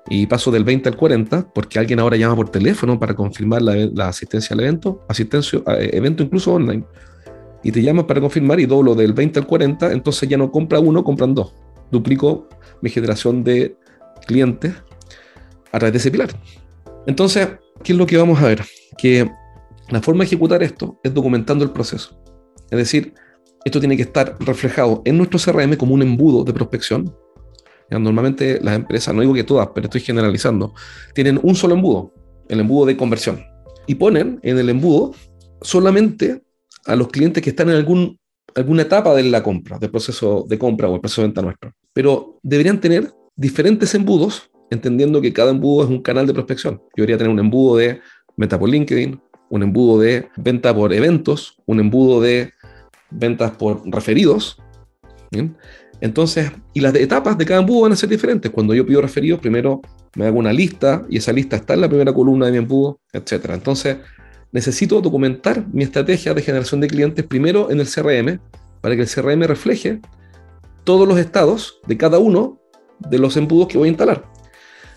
y 0.08 0.26
paso 0.26 0.52
del 0.52 0.62
20 0.62 0.90
al 0.90 0.96
40, 0.96 1.52
porque 1.52 1.80
alguien 1.80 1.98
ahora 1.98 2.16
llama 2.16 2.36
por 2.36 2.50
teléfono 2.50 3.00
para 3.00 3.14
confirmar 3.14 3.62
la, 3.62 4.08
asistencia 4.08 4.54
al 4.54 4.60
evento, 4.60 5.04
asistencia, 5.08 5.60
eh, 5.78 5.90
evento 5.94 6.22
incluso 6.22 6.52
online, 6.52 6.84
y 7.62 7.72
te 7.72 7.82
llama 7.82 8.06
para 8.06 8.20
confirmar 8.20 8.60
y 8.60 8.66
doblo 8.66 8.94
del 8.94 9.12
20 9.12 9.40
al 9.40 9.46
40, 9.46 9.92
entonces 9.92 10.28
ya 10.28 10.36
no 10.36 10.50
compra 10.50 10.80
uno, 10.80 11.04
compran 11.04 11.34
dos. 11.34 11.54
Duplico 11.90 12.48
mi 12.80 12.90
generación 12.90 13.44
de 13.44 13.76
clientes 14.26 14.74
a 15.72 15.78
través 15.78 15.92
de 15.92 15.98
ese 15.98 16.10
pilar. 16.10 16.30
Entonces, 17.06 17.48
¿qué 17.82 17.92
es 17.92 17.98
lo 17.98 18.06
que 18.06 18.16
vamos 18.16 18.40
a 18.40 18.46
ver? 18.46 18.62
Que 18.96 19.30
la 19.88 20.00
forma 20.00 20.20
de 20.20 20.26
ejecutar 20.26 20.62
esto 20.62 20.98
es 21.02 21.12
documentando 21.12 21.64
el 21.64 21.70
proceso. 21.70 22.22
Es 22.70 22.78
decir, 22.78 23.14
esto 23.64 23.80
tiene 23.80 23.96
que 23.96 24.02
estar 24.02 24.36
reflejado 24.40 25.02
en 25.04 25.18
nuestro 25.18 25.38
CRM 25.38 25.76
como 25.76 25.94
un 25.94 26.02
embudo 26.02 26.44
de 26.44 26.52
prospección. 26.52 27.14
Normalmente 27.90 28.60
las 28.62 28.76
empresas, 28.76 29.14
no 29.14 29.20
digo 29.20 29.34
que 29.34 29.42
todas, 29.42 29.68
pero 29.74 29.86
estoy 29.86 30.00
generalizando, 30.00 30.74
tienen 31.12 31.40
un 31.42 31.56
solo 31.56 31.74
embudo, 31.74 32.14
el 32.48 32.60
embudo 32.60 32.86
de 32.86 32.96
conversión. 32.96 33.42
Y 33.86 33.96
ponen 33.96 34.38
en 34.42 34.58
el 34.58 34.68
embudo 34.68 35.12
solamente 35.60 36.42
a 36.86 36.96
los 36.96 37.08
clientes 37.08 37.42
que 37.42 37.50
están 37.50 37.70
en 37.70 37.76
alguna 37.76 38.82
etapa 38.82 39.14
de 39.14 39.22
la 39.24 39.42
compra, 39.42 39.78
del 39.78 39.90
proceso 39.90 40.44
de 40.48 40.58
compra 40.58 40.88
o 40.88 40.94
el 40.94 41.00
proceso 41.00 41.22
de 41.22 41.28
venta 41.28 41.42
nuestro. 41.42 41.72
Pero 41.92 42.38
deberían 42.42 42.80
tener 42.80 43.12
diferentes 43.36 43.94
embudos 43.94 44.50
entendiendo 44.70 45.20
que 45.20 45.32
cada 45.32 45.50
embudo 45.50 45.84
es 45.84 45.90
un 45.90 46.02
canal 46.02 46.26
de 46.26 46.34
prospección. 46.34 46.76
Yo 46.96 47.02
debería 47.02 47.18
tener 47.18 47.32
un 47.32 47.40
embudo 47.40 47.76
de 47.76 48.00
venta 48.36 48.58
por 48.58 48.68
LinkedIn, 48.68 49.20
un 49.50 49.62
embudo 49.62 50.00
de 50.00 50.28
venta 50.36 50.74
por 50.74 50.92
eventos, 50.92 51.56
un 51.66 51.80
embudo 51.80 52.20
de 52.20 52.52
ventas 53.10 53.50
por 53.52 53.82
referidos. 53.90 54.58
Entonces, 56.00 56.52
y 56.72 56.80
las 56.80 56.94
etapas 56.94 57.36
de 57.36 57.44
cada 57.44 57.60
embudo 57.60 57.82
van 57.82 57.92
a 57.92 57.96
ser 57.96 58.08
diferentes. 58.08 58.50
Cuando 58.50 58.74
yo 58.74 58.86
pido 58.86 59.02
referidos, 59.02 59.40
primero 59.40 59.80
me 60.14 60.26
hago 60.26 60.38
una 60.38 60.52
lista 60.52 61.04
y 61.08 61.18
esa 61.18 61.32
lista 61.32 61.56
está 61.56 61.74
en 61.74 61.82
la 61.82 61.88
primera 61.88 62.12
columna 62.12 62.46
de 62.46 62.52
mi 62.52 62.58
embudo, 62.58 63.00
etc. 63.12 63.50
Entonces, 63.52 63.96
necesito 64.52 65.00
documentar 65.00 65.66
mi 65.72 65.84
estrategia 65.84 66.34
de 66.34 66.42
generación 66.42 66.80
de 66.80 66.88
clientes 66.88 67.24
primero 67.24 67.70
en 67.70 67.80
el 67.80 67.86
CRM 67.86 68.40
para 68.80 68.96
que 68.96 69.02
el 69.02 69.08
CRM 69.08 69.42
refleje 69.44 70.00
todos 70.84 71.06
los 71.06 71.18
estados 71.18 71.80
de 71.86 71.96
cada 71.96 72.18
uno 72.18 72.58
de 72.98 73.18
los 73.18 73.36
embudos 73.36 73.68
que 73.68 73.78
voy 73.78 73.88
a 73.88 73.90
instalar. 73.90 74.24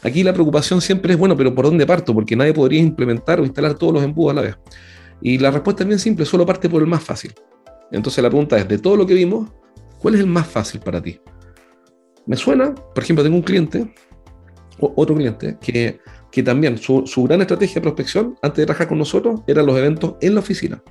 Aquí 0.01 0.23
la 0.23 0.33
preocupación 0.33 0.81
siempre 0.81 1.13
es, 1.13 1.19
bueno, 1.19 1.37
pero 1.37 1.53
¿por 1.55 1.65
dónde 1.65 1.85
parto? 1.85 2.13
Porque 2.13 2.35
nadie 2.35 2.53
podría 2.53 2.81
implementar 2.81 3.39
o 3.39 3.43
instalar 3.43 3.75
todos 3.75 3.93
los 3.93 4.03
embudos 4.03 4.31
a 4.31 4.35
la 4.35 4.41
vez. 4.41 4.57
Y 5.21 5.37
la 5.37 5.51
respuesta 5.51 5.83
es 5.83 5.87
bien 5.87 5.99
simple, 5.99 6.25
solo 6.25 6.45
parte 6.45 6.69
por 6.69 6.81
el 6.81 6.87
más 6.87 7.03
fácil. 7.03 7.33
Entonces 7.91 8.21
la 8.21 8.29
pregunta 8.29 8.57
es, 8.57 8.67
de 8.67 8.77
todo 8.79 8.97
lo 8.97 9.05
que 9.05 9.13
vimos, 9.13 9.49
¿cuál 9.99 10.15
es 10.15 10.19
el 10.19 10.27
más 10.27 10.47
fácil 10.47 10.81
para 10.81 11.01
ti? 11.01 11.19
Me 12.25 12.35
suena, 12.35 12.73
por 12.73 13.03
ejemplo, 13.03 13.23
tengo 13.23 13.37
un 13.37 13.43
cliente 13.43 13.93
otro 14.79 15.15
cliente 15.15 15.57
que, 15.61 15.99
que 16.33 16.41
también 16.41 16.79
su, 16.79 17.03
gran 17.27 17.41
estrategia 17.41 17.75
de 17.75 17.81
prospección 17.81 18.35
antes 18.41 18.57
de 18.57 18.65
trabajar 18.65 18.87
con 18.87 18.97
nosotros 18.97 19.41
eran 19.45 19.67
los 19.67 19.77
eventos 19.77 20.15
en 20.19 20.33
la 20.33 20.39
oficina. 20.39 20.81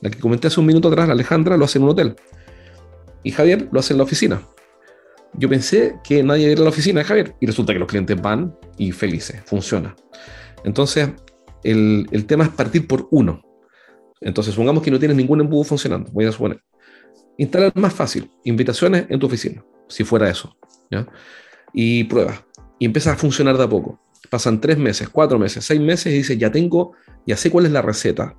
La 0.00 0.08
que 0.08 0.20
comenté 0.20 0.46
hace 0.46 0.60
un 0.60 0.66
minuto 0.66 0.86
atrás, 0.86 1.10
Alejandra, 1.10 1.56
lo 1.56 1.64
hace 1.64 1.78
en 1.78 1.84
un 1.84 1.90
hotel. 1.90 2.14
Y 3.24 3.32
Javier 3.32 3.68
lo 3.72 3.80
hace 3.80 3.92
en 3.92 3.98
la 3.98 4.04
oficina. 4.04 4.40
Yo 5.32 5.48
pensé 5.48 5.96
que 6.04 6.22
nadie 6.22 6.52
iba 6.52 6.60
a 6.60 6.62
la 6.62 6.70
oficina 6.70 7.00
de 7.00 7.06
Javier 7.06 7.34
y 7.40 7.46
resulta 7.46 7.72
que 7.72 7.80
los 7.80 7.88
clientes 7.88 8.22
van 8.22 8.56
y 8.78 8.92
felices, 8.92 9.42
funciona. 9.44 9.96
Entonces, 10.62 11.08
el, 11.64 12.06
el 12.12 12.26
tema 12.26 12.44
es 12.44 12.50
partir 12.50 12.86
por 12.86 13.08
uno. 13.10 13.42
Entonces, 14.20 14.54
supongamos 14.54 14.84
que 14.84 14.92
no 14.92 15.00
tienes 15.00 15.16
ningún 15.16 15.40
embudo 15.40 15.64
funcionando, 15.64 16.08
voy 16.12 16.26
a 16.26 16.30
suponer. 16.30 16.62
Instalar 17.36 17.72
más 17.74 17.92
fácil, 17.92 18.30
invitaciones 18.44 19.06
en 19.08 19.18
tu 19.18 19.26
oficina, 19.26 19.64
si 19.88 20.04
fuera 20.04 20.30
eso. 20.30 20.56
Y 21.72 22.04
pruebas. 22.04 22.44
Y 22.78 22.86
empieza 22.86 23.10
a 23.10 23.16
funcionar 23.16 23.58
de 23.58 23.64
a 23.64 23.68
poco. 23.68 24.03
Pasan 24.30 24.60
tres 24.60 24.78
meses, 24.78 25.08
cuatro 25.08 25.38
meses, 25.38 25.64
seis 25.64 25.80
meses 25.80 26.12
y 26.12 26.16
dices, 26.16 26.38
ya 26.38 26.50
tengo, 26.50 26.92
ya 27.26 27.36
sé 27.36 27.50
cuál 27.50 27.66
es 27.66 27.72
la 27.72 27.82
receta 27.82 28.36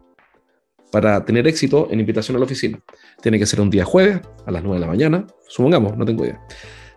para 0.92 1.26
tener 1.26 1.48
éxito 1.48 1.90
en 1.92 2.00
invitación 2.00 2.38
a 2.38 2.40
la 2.40 2.46
oficina. 2.46 2.80
Tiene 3.22 3.38
que 3.38 3.46
ser 3.46 3.62
un 3.62 3.70
día 3.70 3.84
jueves 3.84 4.22
a 4.46 4.52
las 4.52 4.64
9 4.64 4.78
de 4.78 4.82
la 4.82 4.88
mañana, 4.88 5.28
supongamos, 5.48 5.98
no 5.98 6.06
tengo 6.06 6.24
idea. 6.24 6.40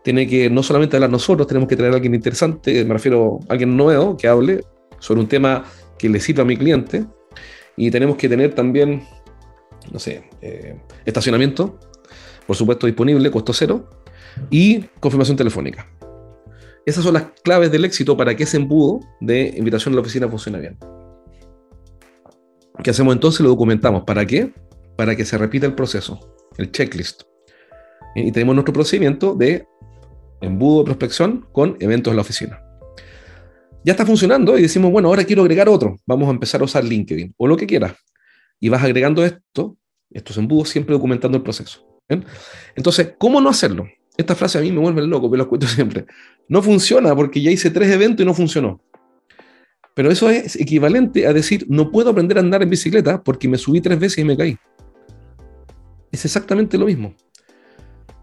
Tiene 0.04 0.26
que 0.26 0.48
no 0.48 0.62
solamente 0.62 0.96
hablar 0.96 1.10
nosotros, 1.10 1.46
tenemos 1.48 1.68
que 1.68 1.76
traer 1.76 1.92
a 1.92 1.96
alguien 1.96 2.14
interesante, 2.14 2.84
me 2.84 2.94
refiero 2.94 3.40
a 3.48 3.52
alguien 3.52 3.76
nuevo 3.76 4.16
que 4.16 4.28
hable 4.28 4.60
sobre 5.00 5.20
un 5.20 5.26
tema 5.26 5.64
que 5.98 6.08
le 6.08 6.20
sirva 6.20 6.42
a 6.42 6.46
mi 6.46 6.56
cliente. 6.56 7.06
Y 7.76 7.90
tenemos 7.90 8.16
que 8.16 8.28
tener 8.28 8.54
también, 8.54 9.02
no 9.92 9.98
sé, 9.98 10.30
eh, 10.42 10.76
estacionamiento, 11.04 11.78
por 12.46 12.56
supuesto 12.56 12.86
disponible, 12.86 13.30
costo 13.30 13.52
cero, 13.52 13.90
y 14.50 14.82
confirmación 15.00 15.36
telefónica. 15.36 15.88
Esas 16.88 17.04
son 17.04 17.12
las 17.12 17.24
claves 17.44 17.70
del 17.70 17.84
éxito 17.84 18.16
para 18.16 18.34
que 18.34 18.44
ese 18.44 18.56
embudo 18.56 19.00
de 19.20 19.52
invitación 19.58 19.92
a 19.92 19.96
la 19.96 20.00
oficina 20.00 20.26
funcione 20.26 20.58
bien. 20.58 20.78
¿Qué 22.82 22.88
hacemos 22.88 23.12
entonces? 23.12 23.42
Lo 23.42 23.50
documentamos. 23.50 24.04
¿Para 24.04 24.24
qué? 24.24 24.54
Para 24.96 25.14
que 25.14 25.26
se 25.26 25.36
repita 25.36 25.66
el 25.66 25.74
proceso, 25.74 26.34
el 26.56 26.72
checklist. 26.72 27.24
Y 28.14 28.32
tenemos 28.32 28.54
nuestro 28.54 28.72
procedimiento 28.72 29.34
de 29.34 29.66
embudo 30.40 30.78
de 30.78 30.84
prospección 30.86 31.46
con 31.52 31.76
eventos 31.78 32.10
en 32.10 32.16
la 32.16 32.22
oficina. 32.22 32.58
Ya 33.84 33.92
está 33.92 34.06
funcionando 34.06 34.56
y 34.56 34.62
decimos, 34.62 34.90
bueno, 34.90 35.08
ahora 35.08 35.24
quiero 35.24 35.42
agregar 35.42 35.68
otro. 35.68 35.94
Vamos 36.06 36.26
a 36.28 36.30
empezar 36.30 36.62
a 36.62 36.64
usar 36.64 36.84
LinkedIn 36.84 37.34
o 37.36 37.46
lo 37.46 37.58
que 37.58 37.66
quieras. 37.66 37.96
Y 38.60 38.70
vas 38.70 38.82
agregando 38.82 39.22
esto, 39.26 39.76
estos 40.10 40.38
embudos, 40.38 40.70
siempre 40.70 40.94
documentando 40.94 41.36
el 41.36 41.42
proceso. 41.44 42.00
Entonces, 42.74 43.12
¿cómo 43.18 43.42
no 43.42 43.50
hacerlo? 43.50 43.86
Esta 44.18 44.34
frase 44.34 44.58
a 44.58 44.60
mí 44.60 44.72
me 44.72 44.80
vuelve 44.80 45.06
loco, 45.06 45.30
pero 45.30 45.44
lo 45.44 45.48
cuento 45.48 45.66
siempre. 45.68 46.04
No 46.48 46.60
funciona 46.60 47.14
porque 47.14 47.40
ya 47.40 47.50
hice 47.50 47.70
tres 47.70 47.90
eventos 47.90 48.24
y 48.24 48.26
no 48.26 48.34
funcionó. 48.34 48.82
Pero 49.94 50.10
eso 50.10 50.28
es 50.28 50.56
equivalente 50.56 51.26
a 51.26 51.32
decir, 51.32 51.66
no 51.68 51.90
puedo 51.90 52.10
aprender 52.10 52.36
a 52.36 52.40
andar 52.40 52.62
en 52.62 52.70
bicicleta 52.70 53.22
porque 53.22 53.48
me 53.48 53.56
subí 53.58 53.80
tres 53.80 53.98
veces 53.98 54.18
y 54.18 54.24
me 54.24 54.36
caí. 54.36 54.56
Es 56.10 56.24
exactamente 56.24 56.76
lo 56.76 56.86
mismo. 56.86 57.14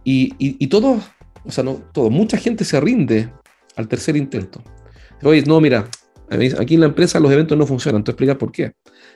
Y, 0.04 0.36
y, 0.38 0.68
todo, 0.68 1.00
o 1.44 1.52
sea, 1.52 1.64
no 1.64 1.82
todo, 1.92 2.10
mucha 2.10 2.38
gente 2.38 2.64
se 2.64 2.80
rinde 2.80 3.32
al 3.76 3.88
tercer 3.88 4.16
intento. 4.16 4.62
Oye, 5.24 5.44
no, 5.48 5.60
mira, 5.60 5.90
aquí 6.60 6.76
en 6.76 6.82
la 6.82 6.86
empresa 6.86 7.20
los 7.20 7.32
eventos 7.32 7.58
no 7.58 7.66
funcionan. 7.66 8.04
Te 8.04 8.12
explicar 8.12 8.38
por 8.38 8.52
qué. 8.52 8.74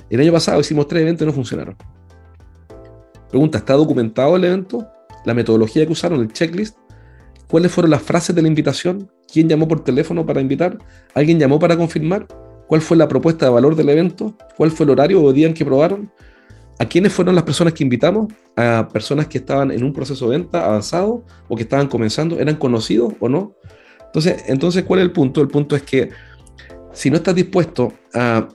El 0.09 0.19
año 0.21 0.31
pasado 0.31 0.59
hicimos 0.59 0.87
tres 0.87 1.03
eventos 1.03 1.25
y 1.25 1.27
no 1.27 1.33
funcionaron. 1.33 1.77
Pregunta, 3.29 3.59
¿está 3.59 3.73
documentado 3.73 4.35
el 4.35 4.43
evento? 4.45 4.87
¿La 5.29 5.35
metodología 5.35 5.85
que 5.85 5.91
usaron? 5.91 6.21
¿El 6.21 6.33
checklist? 6.33 6.75
¿Cuáles 7.47 7.71
fueron 7.71 7.91
las 7.91 8.01
frases 8.01 8.35
de 8.35 8.41
la 8.41 8.47
invitación? 8.47 9.11
¿Quién 9.31 9.47
llamó 9.47 9.67
por 9.67 9.83
teléfono 9.83 10.25
para 10.25 10.41
invitar? 10.41 10.79
¿Alguien 11.13 11.37
llamó 11.37 11.59
para 11.59 11.77
confirmar? 11.77 12.25
¿Cuál 12.67 12.81
fue 12.81 12.97
la 12.97 13.07
propuesta 13.07 13.45
de 13.45 13.51
valor 13.51 13.75
del 13.75 13.89
evento? 13.89 14.35
¿Cuál 14.57 14.71
fue 14.71 14.85
el 14.85 14.89
horario 14.89 15.21
o 15.21 15.31
día 15.31 15.45
en 15.45 15.53
que 15.53 15.63
probaron? 15.63 16.11
¿A 16.79 16.85
quiénes 16.85 17.13
fueron 17.13 17.35
las 17.35 17.43
personas 17.43 17.73
que 17.73 17.83
invitamos? 17.83 18.33
¿A 18.55 18.87
personas 18.91 19.27
que 19.27 19.37
estaban 19.37 19.69
en 19.69 19.83
un 19.83 19.93
proceso 19.93 20.27
de 20.27 20.39
venta 20.39 20.65
avanzado 20.65 21.23
o 21.47 21.55
que 21.55 21.61
estaban 21.61 21.85
comenzando? 21.89 22.39
¿Eran 22.39 22.55
conocidos 22.55 23.13
o 23.19 23.29
no? 23.29 23.53
Entonces, 24.07 24.45
entonces 24.47 24.83
¿cuál 24.83 25.01
es 25.01 25.05
el 25.05 25.11
punto? 25.11 25.41
El 25.41 25.47
punto 25.47 25.75
es 25.75 25.83
que 25.83 26.09
si 26.91 27.11
no 27.11 27.17
estás 27.17 27.35
dispuesto 27.35 27.93
a, 28.15 28.47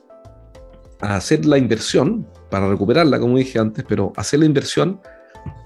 a 1.00 1.14
hacer 1.14 1.46
la 1.46 1.56
inversión 1.56 2.26
para 2.50 2.68
recuperarla, 2.68 3.20
como 3.20 3.38
dije 3.38 3.60
antes, 3.60 3.84
pero 3.88 4.12
hacer 4.16 4.40
la 4.40 4.46
inversión 4.46 5.00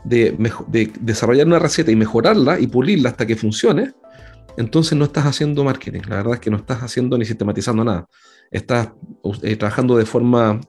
de, 0.05 0.37
de, 0.69 0.93
desarrollar 1.01 1.47
una 1.47 1.59
receta 1.59 1.91
y 1.91 1.97
mejorarla 1.97 2.61
y 2.61 2.67
pulirla 2.67 3.11
hasta 3.11 3.27
que 3.27 3.37
funcione, 3.37 3.93
entonces 4.57 4.99
no 4.99 5.05
estás 5.05 5.27
haciendo 5.27 5.65
marketing. 5.65 6.01
La 6.09 6.17
verdad 6.17 6.35
es 6.35 6.41
que 6.41 6.51
no 6.51 6.57
estás 6.57 6.83
haciendo 6.83 7.17
ni 7.17 7.25
sistematizando 7.25 7.85
nada 7.85 8.09
estás 8.51 8.91
eh, 9.43 9.57
trabajando 9.57 9.97
de 9.97 10.07
forma 10.07 10.61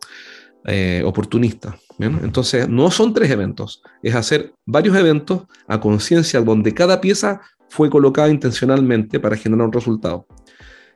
eh, 0.66 1.04
oportunista. 1.06 1.78
Entonces, 2.00 2.70
no 2.70 2.90
son 2.92 3.14
tres 3.14 3.30
eventos, 3.30 3.82
es 4.02 4.16
hacer 4.16 4.54
varios 4.66 4.96
eventos 4.96 5.44
a 5.68 5.82
conciencia 5.82 6.40
donde 6.40 6.74
cada 6.74 7.02
pieza 7.02 7.42
fue 7.68 7.90
colocada 7.90 8.30
intencionalmente 8.30 9.20
para 9.20 9.36
generar 9.36 9.68
un 9.68 9.74
resultado. 9.74 10.26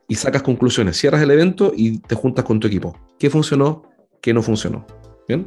Y 0.08 0.16
sacas 0.16 0.44
conclusiones, 0.44 0.96
cierras 0.96 1.22
el 1.22 1.32
evento 1.32 1.74
y 1.76 2.00
te 2.00 2.16
juntas 2.16 2.46
con 2.46 2.58
tu 2.60 2.68
equipo. 2.68 2.98
¿Qué 3.20 3.30
funcionó? 3.30 3.84
¿Qué 4.22 4.34
no 4.34 4.42
funcionó? 4.42 4.86
¿Bien? 5.28 5.46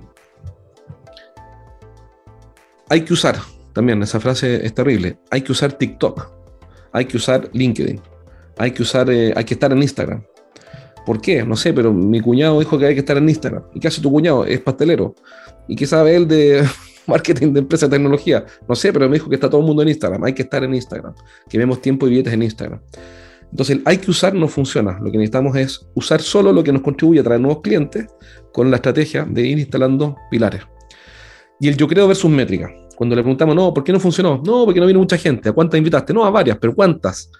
Hay 2.88 3.02
que 3.02 3.12
usar, 3.12 3.36
también 3.72 4.02
esa 4.02 4.20
frase 4.20 4.64
es 4.64 4.74
terrible, 4.74 5.18
hay 5.30 5.42
que 5.42 5.52
usar 5.52 5.72
TikTok, 5.72 6.30
hay 6.92 7.04
que 7.04 7.16
usar 7.16 7.50
LinkedIn, 7.52 8.00
hay 8.58 8.70
que 8.70 8.82
usar, 8.82 9.10
eh, 9.10 9.32
hay 9.36 9.44
que 9.44 9.54
estar 9.54 9.72
en 9.72 9.82
Instagram, 9.82 10.22
¿Por 11.06 11.20
qué? 11.20 11.44
No 11.44 11.54
sé, 11.54 11.72
pero 11.72 11.92
mi 11.92 12.20
cuñado 12.20 12.58
dijo 12.58 12.76
que 12.76 12.86
hay 12.86 12.94
que 12.94 13.00
estar 13.00 13.16
en 13.16 13.28
Instagram. 13.28 13.62
¿Y 13.72 13.78
qué 13.78 13.86
hace 13.86 14.02
tu 14.02 14.10
cuñado? 14.10 14.44
Es 14.44 14.60
pastelero. 14.60 15.14
¿Y 15.68 15.76
qué 15.76 15.86
sabe 15.86 16.16
él 16.16 16.26
de 16.26 16.68
marketing 17.06 17.52
de 17.52 17.60
empresa 17.60 17.86
de 17.86 17.92
tecnología? 17.92 18.44
No 18.68 18.74
sé, 18.74 18.92
pero 18.92 19.08
me 19.08 19.14
dijo 19.14 19.28
que 19.28 19.36
está 19.36 19.48
todo 19.48 19.60
el 19.60 19.66
mundo 19.68 19.82
en 19.82 19.88
Instagram. 19.88 20.24
Hay 20.24 20.32
que 20.32 20.42
estar 20.42 20.64
en 20.64 20.74
Instagram. 20.74 21.14
Que 21.48 21.58
vemos 21.58 21.80
tiempo 21.80 22.08
y 22.08 22.10
billetes 22.10 22.32
en 22.32 22.42
Instagram. 22.42 22.80
Entonces, 23.52 23.76
el 23.76 23.82
hay 23.84 23.98
que 23.98 24.10
usar 24.10 24.34
no 24.34 24.48
funciona. 24.48 24.98
Lo 25.00 25.12
que 25.12 25.18
necesitamos 25.18 25.56
es 25.56 25.86
usar 25.94 26.20
solo 26.20 26.52
lo 26.52 26.64
que 26.64 26.72
nos 26.72 26.82
contribuye 26.82 27.20
a 27.20 27.22
traer 27.22 27.40
nuevos 27.40 27.62
clientes 27.62 28.06
con 28.52 28.68
la 28.72 28.76
estrategia 28.76 29.24
de 29.24 29.42
ir 29.42 29.60
instalando 29.60 30.16
pilares. 30.28 30.62
Y 31.58 31.68
el 31.68 31.76
yo 31.76 31.86
creo 31.88 32.06
versus 32.06 32.30
métrica. 32.30 32.70
Cuando 32.96 33.14
le 33.14 33.22
preguntamos, 33.22 33.54
no, 33.54 33.72
¿por 33.72 33.84
qué 33.84 33.92
no 33.92 34.00
funcionó? 34.00 34.42
No, 34.44 34.64
porque 34.64 34.80
no 34.80 34.86
vino 34.86 34.98
mucha 34.98 35.18
gente. 35.18 35.48
¿A 35.48 35.52
cuántas 35.52 35.78
invitaste? 35.78 36.12
No, 36.12 36.25
a 36.25 36.30
varias, 36.30 36.58
pero 36.58 36.75
¿cuántas? 36.75 37.30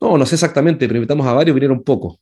No, 0.00 0.16
no 0.16 0.26
sé 0.26 0.36
exactamente, 0.36 0.86
pero 0.86 0.98
invitamos 0.98 1.26
a 1.26 1.32
varios, 1.32 1.54
vinieron 1.54 1.82
pocos. 1.82 2.18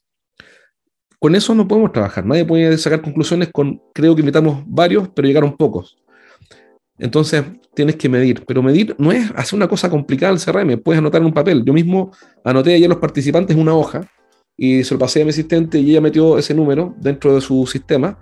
Con 1.19 1.35
eso 1.35 1.55
no 1.55 1.67
podemos 1.67 1.93
trabajar. 1.93 2.25
Nadie 2.27 2.45
puede 2.45 2.77
sacar 2.79 3.01
conclusiones 3.01 3.49
con, 3.53 3.81
creo 3.93 4.15
que 4.15 4.21
invitamos 4.21 4.63
varios, 4.67 5.09
pero 5.09 5.27
llegaron 5.27 5.57
pocos. 5.57 5.97
Entonces 6.99 7.45
tienes 7.75 7.97
que 7.97 8.09
medir, 8.09 8.45
pero 8.47 8.63
medir 8.63 8.95
no 8.99 9.11
es 9.11 9.31
hacer 9.35 9.57
una 9.57 9.69
cosa 9.69 9.91
complicada 9.91 10.33
al 10.33 10.39
CRM, 10.39 10.81
puedes 10.81 10.99
anotar 10.99 11.21
en 11.21 11.27
un 11.27 11.35
papel. 11.35 11.65
Yo 11.65 11.73
mismo 11.73 12.13
anoté 12.45 12.75
ayer 12.75 12.89
los 12.89 12.99
participantes 12.99 13.57
una 13.57 13.75
hoja 13.75 14.09
y 14.57 14.85
se 14.85 14.95
lo 14.95 15.01
pasé 15.01 15.23
a 15.23 15.25
mi 15.25 15.31
asistente 15.31 15.79
y 15.79 15.91
ella 15.91 16.01
metió 16.01 16.39
ese 16.39 16.55
número 16.55 16.95
dentro 16.99 17.35
de 17.35 17.41
su 17.41 17.67
sistema, 17.67 18.19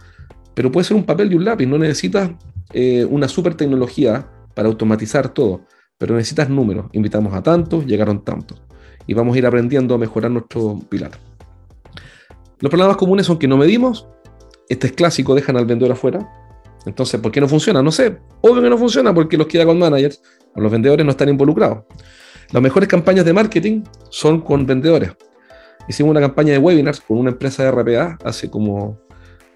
pero 0.54 0.70
puede 0.70 0.84
ser 0.84 0.96
un 0.96 1.04
papel 1.04 1.32
y 1.32 1.34
un 1.36 1.44
lápiz, 1.44 1.66
no 1.66 1.78
necesitas 1.78 2.30
eh, 2.72 3.04
una 3.04 3.28
super 3.28 3.54
tecnología 3.54 4.26
para 4.54 4.68
automatizar 4.68 5.28
todo, 5.28 5.62
pero 5.98 6.14
necesitas 6.14 6.48
números. 6.48 6.86
Invitamos 6.92 7.34
a 7.34 7.42
tantos, 7.42 7.86
llegaron 7.86 8.24
tantos 8.24 8.60
y 9.06 9.14
vamos 9.14 9.34
a 9.34 9.38
ir 9.38 9.46
aprendiendo 9.46 9.94
a 9.94 9.98
mejorar 9.98 10.30
nuestro 10.30 10.78
pilar. 10.88 11.12
Los 12.60 12.70
problemas 12.70 12.96
comunes 12.96 13.26
son 13.26 13.38
que 13.38 13.48
no 13.48 13.56
medimos, 13.56 14.06
este 14.68 14.86
es 14.86 14.92
clásico, 14.92 15.34
dejan 15.34 15.56
al 15.56 15.66
vendedor 15.66 15.92
afuera. 15.92 16.28
Entonces, 16.86 17.20
¿por 17.20 17.30
qué 17.30 17.40
no 17.40 17.48
funciona? 17.48 17.82
No 17.82 17.92
sé. 17.92 18.18
Obvio 18.40 18.62
que 18.62 18.70
no 18.70 18.78
funciona 18.78 19.14
porque 19.14 19.36
los 19.36 19.46
queda 19.46 19.64
con 19.64 19.78
managers 19.78 20.22
o 20.54 20.60
los 20.60 20.70
vendedores 20.70 21.04
no 21.04 21.12
están 21.12 21.28
involucrados. 21.28 21.84
Las 22.52 22.62
mejores 22.62 22.88
campañas 22.88 23.24
de 23.24 23.32
marketing 23.32 23.82
son 24.10 24.40
con 24.40 24.66
vendedores. 24.66 25.12
Hicimos 25.88 26.10
una 26.10 26.20
campaña 26.20 26.52
de 26.52 26.58
webinars 26.58 27.00
con 27.00 27.18
una 27.18 27.30
empresa 27.30 27.64
de 27.64 27.70
RPA 27.70 28.18
hace 28.24 28.50
como 28.50 29.00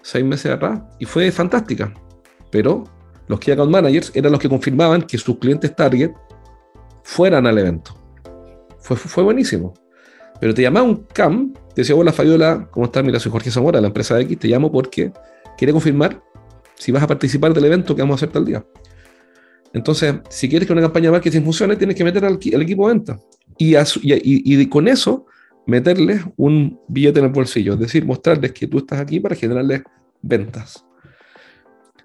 seis 0.07 0.23
meses 0.23 0.49
atrás 0.51 0.79
y 0.99 1.05
fue 1.05 1.29
fantástica. 1.31 1.93
Pero 2.49 2.85
los 3.27 3.39
key 3.39 3.51
account 3.51 3.71
managers 3.71 4.11
eran 4.15 4.31
los 4.31 4.39
que 4.39 4.47
confirmaban 4.47 5.01
que 5.01 5.17
sus 5.17 5.37
clientes 5.37 5.75
target 5.75 6.11
fueran 7.03 7.45
al 7.45 7.57
evento. 7.57 7.93
Fue, 8.79 8.95
fue 8.95 9.23
buenísimo. 9.23 9.73
Pero 10.39 10.53
te 10.53 10.61
llamaba 10.61 10.85
un 10.85 11.05
CAM, 11.13 11.53
te 11.73 11.81
decía, 11.81 11.95
hola 11.95 12.13
Fabiola, 12.13 12.69
¿cómo 12.71 12.85
estás? 12.85 13.03
Mira, 13.03 13.19
soy 13.19 13.31
Jorge 13.31 13.51
Zamora, 13.51 13.81
la 13.81 13.87
empresa 13.87 14.15
de 14.15 14.21
X, 14.23 14.39
te 14.39 14.47
llamo 14.47 14.71
porque 14.71 15.11
quiere 15.57 15.73
confirmar 15.73 16.23
si 16.75 16.91
vas 16.91 17.03
a 17.03 17.07
participar 17.07 17.53
del 17.53 17.65
evento 17.65 17.95
que 17.95 18.01
vamos 18.01 18.13
a 18.13 18.17
hacer 18.17 18.29
tal 18.29 18.45
día. 18.45 18.65
Entonces, 19.73 20.15
si 20.29 20.47
quieres 20.47 20.67
que 20.67 20.73
una 20.73 20.83
campaña 20.83 21.07
de 21.07 21.11
marketing 21.11 21.41
funcione, 21.41 21.75
tienes 21.75 21.97
que 21.97 22.03
meter 22.03 22.23
al, 22.23 22.35
equipo 22.35 22.87
de 22.87 22.93
venta. 22.93 23.19
Y, 23.57 23.75
y, 24.03 24.65
con 24.67 24.87
eso, 24.87 25.25
meterles 25.65 26.21
un 26.37 26.79
billete 26.87 27.19
en 27.19 27.25
el 27.25 27.31
bolsillo, 27.31 27.73
es 27.73 27.79
decir, 27.79 28.05
mostrarles 28.05 28.53
que 28.53 28.67
tú 28.67 28.77
estás 28.77 29.01
aquí 29.01 29.19
para 29.19 29.35
generarles 29.35 29.81
ventas. 30.27 30.83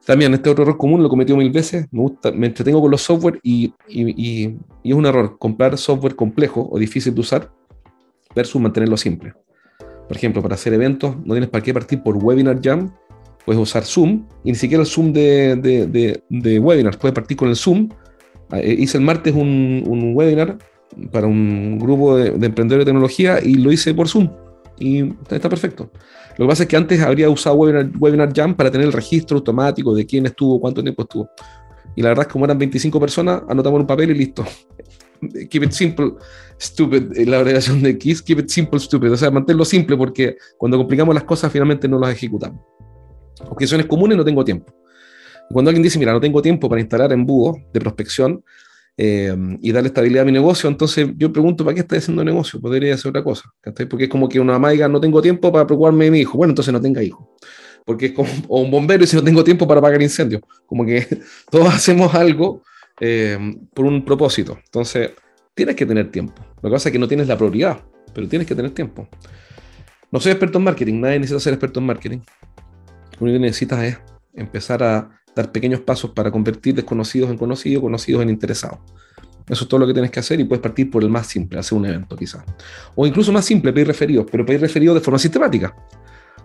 También 0.04 0.34
este 0.34 0.50
otro 0.50 0.64
error 0.64 0.76
común 0.76 1.02
lo 1.02 1.08
cometido 1.08 1.36
mil 1.36 1.52
veces, 1.52 1.86
me, 1.92 2.00
gusta, 2.00 2.32
me 2.32 2.48
entretengo 2.48 2.80
con 2.80 2.90
los 2.90 3.02
software 3.02 3.38
y, 3.42 3.72
es 3.88 4.94
un 4.94 5.06
error 5.06 5.38
comprar 5.38 5.78
software 5.78 6.16
complejo 6.16 6.68
o 6.70 6.78
difícil 6.78 7.14
de 7.14 7.20
usar 7.20 7.52
versus 8.34 8.60
mantenerlo 8.60 8.96
simple. 8.96 9.32
Por 10.08 10.16
ejemplo, 10.16 10.42
para 10.42 10.56
hacer 10.56 10.74
eventos 10.74 11.16
no 11.18 11.34
tienes 11.34 11.48
para 11.48 11.62
qué 11.62 11.72
partir 11.72 12.02
por 12.02 12.16
Webinar 12.16 12.60
Jam, 12.60 12.92
puedes 13.44 13.62
usar 13.62 13.84
Zoom, 13.84 14.26
y 14.42 14.50
ni 14.50 14.56
siquiera 14.56 14.82
el 14.82 14.88
Zoom 14.88 15.12
de, 15.12 16.20
de, 16.28 16.58
webinars, 16.58 16.96
puedes 16.96 17.14
partir 17.14 17.36
con 17.36 17.48
el 17.48 17.56
Zoom. 17.56 17.88
Ah, 18.50 18.58
eh, 18.58 18.76
hice 18.78 18.98
el 18.98 19.04
martes 19.04 19.34
un 19.34 20.12
webinar 20.14 20.58
para 21.10 21.26
un 21.26 21.78
grupo 21.78 22.16
de, 22.16 22.28
emprendedores 22.28 22.84
de 22.84 22.90
tecnología 22.90 23.38
y 23.42 23.54
lo 23.54 23.72
hice 23.72 23.94
por 23.94 24.08
Zoom. 24.08 24.30
Y 24.78 25.12
está 25.30 25.48
perfecto. 25.48 25.90
Lo 26.42 26.48
que 26.48 26.52
pasa 26.54 26.62
es 26.64 26.68
que 26.68 26.76
antes 26.76 27.00
habría 27.00 27.30
usado 27.30 27.54
Webinar, 27.54 27.88
Webinar 28.00 28.32
Jam 28.34 28.56
para 28.56 28.68
tener 28.68 28.88
el 28.88 28.92
registro 28.92 29.36
automático 29.36 29.94
de 29.94 30.04
quién 30.04 30.26
estuvo, 30.26 30.60
cuánto 30.60 30.82
tiempo 30.82 31.02
estuvo. 31.02 31.30
Y 31.94 32.02
la 32.02 32.08
verdad 32.08 32.26
es 32.26 32.32
como 32.32 32.44
eran 32.46 32.58
25 32.58 32.98
personas, 32.98 33.42
anotamos 33.48 33.76
en 33.76 33.80
un 33.82 33.86
papel 33.86 34.10
y 34.10 34.14
listo. 34.14 34.44
Keep 35.48 35.62
it 35.62 35.70
simple, 35.70 36.14
stupid. 36.58 37.16
La 37.28 37.38
abreviación 37.38 37.80
de 37.80 37.96
KISS, 37.96 38.22
keep 38.22 38.40
it 38.40 38.48
simple, 38.48 38.80
stupid. 38.80 39.12
O 39.12 39.16
sea, 39.16 39.30
mantenerlo 39.30 39.64
simple 39.64 39.96
porque 39.96 40.36
cuando 40.58 40.76
complicamos 40.76 41.14
las 41.14 41.22
cosas 41.22 41.52
finalmente 41.52 41.86
no 41.86 42.00
las 42.00 42.10
ejecutamos. 42.10 42.60
Objeciones 43.48 43.86
comunes, 43.86 44.18
no 44.18 44.24
tengo 44.24 44.44
tiempo. 44.44 44.74
Cuando 45.48 45.68
alguien 45.68 45.84
dice, 45.84 45.96
mira, 45.96 46.12
no 46.12 46.20
tengo 46.20 46.42
tiempo 46.42 46.68
para 46.68 46.80
instalar 46.80 47.12
embudos 47.12 47.54
de 47.72 47.80
prospección, 47.80 48.42
eh, 48.96 49.34
y 49.60 49.72
darle 49.72 49.88
estabilidad 49.88 50.22
a 50.22 50.26
mi 50.26 50.32
negocio, 50.32 50.68
entonces 50.68 51.08
yo 51.16 51.32
pregunto, 51.32 51.64
¿para 51.64 51.74
qué 51.74 51.80
estás 51.80 51.98
haciendo 51.98 52.24
negocio? 52.24 52.60
Podría 52.60 52.94
hacer 52.94 53.08
otra 53.08 53.24
cosa. 53.24 53.50
Porque 53.88 54.04
es 54.04 54.10
como 54.10 54.28
que 54.28 54.38
una 54.38 54.58
maiga, 54.58 54.88
no 54.88 55.00
tengo 55.00 55.22
tiempo 55.22 55.50
para 55.50 55.66
preocuparme 55.66 56.06
de 56.06 56.10
mi 56.10 56.20
hijo. 56.20 56.36
Bueno, 56.36 56.52
entonces 56.52 56.72
no 56.72 56.80
tenga 56.80 57.02
hijo. 57.02 57.36
Porque 57.84 58.06
es 58.06 58.12
como 58.12 58.30
o 58.48 58.60
un 58.60 58.70
bombero 58.70 59.02
y 59.02 59.06
si 59.06 59.16
no 59.16 59.24
tengo 59.24 59.42
tiempo 59.42 59.66
para 59.66 59.78
apagar 59.80 60.02
incendios. 60.02 60.42
Como 60.66 60.84
que 60.84 61.06
todos 61.50 61.74
hacemos 61.74 62.14
algo 62.14 62.62
eh, 63.00 63.38
por 63.74 63.86
un 63.86 64.04
propósito. 64.04 64.58
Entonces, 64.64 65.12
tienes 65.54 65.74
que 65.74 65.86
tener 65.86 66.10
tiempo. 66.10 66.34
Lo 66.62 66.68
que 66.68 66.74
pasa 66.74 66.88
es 66.88 66.92
que 66.92 66.98
no 66.98 67.08
tienes 67.08 67.28
la 67.28 67.36
prioridad, 67.36 67.80
pero 68.14 68.28
tienes 68.28 68.46
que 68.46 68.54
tener 68.54 68.72
tiempo. 68.72 69.08
No 70.10 70.20
soy 70.20 70.32
experto 70.32 70.58
en 70.58 70.64
marketing, 70.64 71.00
nadie 71.00 71.18
necesita 71.18 71.40
ser 71.40 71.54
experto 71.54 71.80
en 71.80 71.86
marketing. 71.86 72.18
Lo 73.18 73.24
único 73.24 73.36
que 73.36 73.46
necesitas 73.46 73.82
es 73.82 73.98
empezar 74.34 74.82
a 74.82 75.21
dar 75.34 75.52
pequeños 75.52 75.80
pasos 75.80 76.10
para 76.10 76.30
convertir 76.30 76.74
desconocidos 76.74 77.30
en 77.30 77.38
conocidos, 77.38 77.82
conocidos 77.82 78.22
en 78.22 78.30
interesados. 78.30 78.78
Eso 79.48 79.64
es 79.64 79.68
todo 79.68 79.80
lo 79.80 79.86
que 79.86 79.92
tienes 79.92 80.10
que 80.10 80.20
hacer 80.20 80.38
y 80.40 80.44
puedes 80.44 80.62
partir 80.62 80.90
por 80.90 81.02
el 81.02 81.08
más 81.08 81.26
simple, 81.26 81.58
hacer 81.58 81.76
un 81.76 81.86
evento 81.86 82.16
quizás. 82.16 82.44
O 82.94 83.06
incluso 83.06 83.32
más 83.32 83.44
simple, 83.44 83.72
pedir 83.72 83.88
referidos, 83.88 84.26
pero 84.30 84.46
pedir 84.46 84.60
referidos 84.60 84.94
de 84.94 85.00
forma 85.00 85.18
sistemática. 85.18 85.74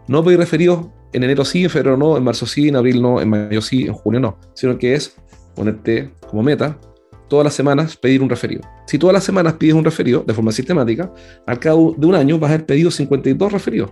No 0.08 0.24
pedir 0.24 0.40
referidos 0.40 0.88
en 1.14 1.24
enero 1.24 1.46
sí, 1.46 1.64
en 1.64 1.70
febrero 1.70 1.98
no, 1.98 2.18
en 2.18 2.24
marzo 2.24 2.46
sí, 2.46 2.70
en 2.70 2.76
abril 2.76 3.02
no, 3.02 3.22
en 3.22 3.30
mayo 3.30 3.62
sí, 3.62 3.86
en 3.86 3.94
junio 3.94 4.20
no, 4.20 4.40
sino 4.56 4.78
que 4.78 4.96
es 4.96 5.16
ponerte 5.56 6.14
como 6.28 6.44
meta 6.44 6.80
todas 7.28 7.44
las 7.44 7.54
semanas 7.54 7.98
pedir 7.98 8.22
un 8.22 8.30
referido. 8.30 8.62
Si 8.88 8.98
todas 8.98 9.14
las 9.14 9.24
semanas 9.24 9.54
pides 9.54 9.76
un 9.76 9.84
referido 9.84 10.24
de 10.26 10.34
forma 10.34 10.52
sistemática, 10.52 11.12
al 11.46 11.60
cabo 11.60 11.94
de 11.98 12.08
un 12.08 12.16
año 12.16 12.40
vas 12.40 12.52
a 12.52 12.54
haber 12.54 12.66
pedido 12.66 12.90
52 12.90 13.52
referidos 13.52 13.92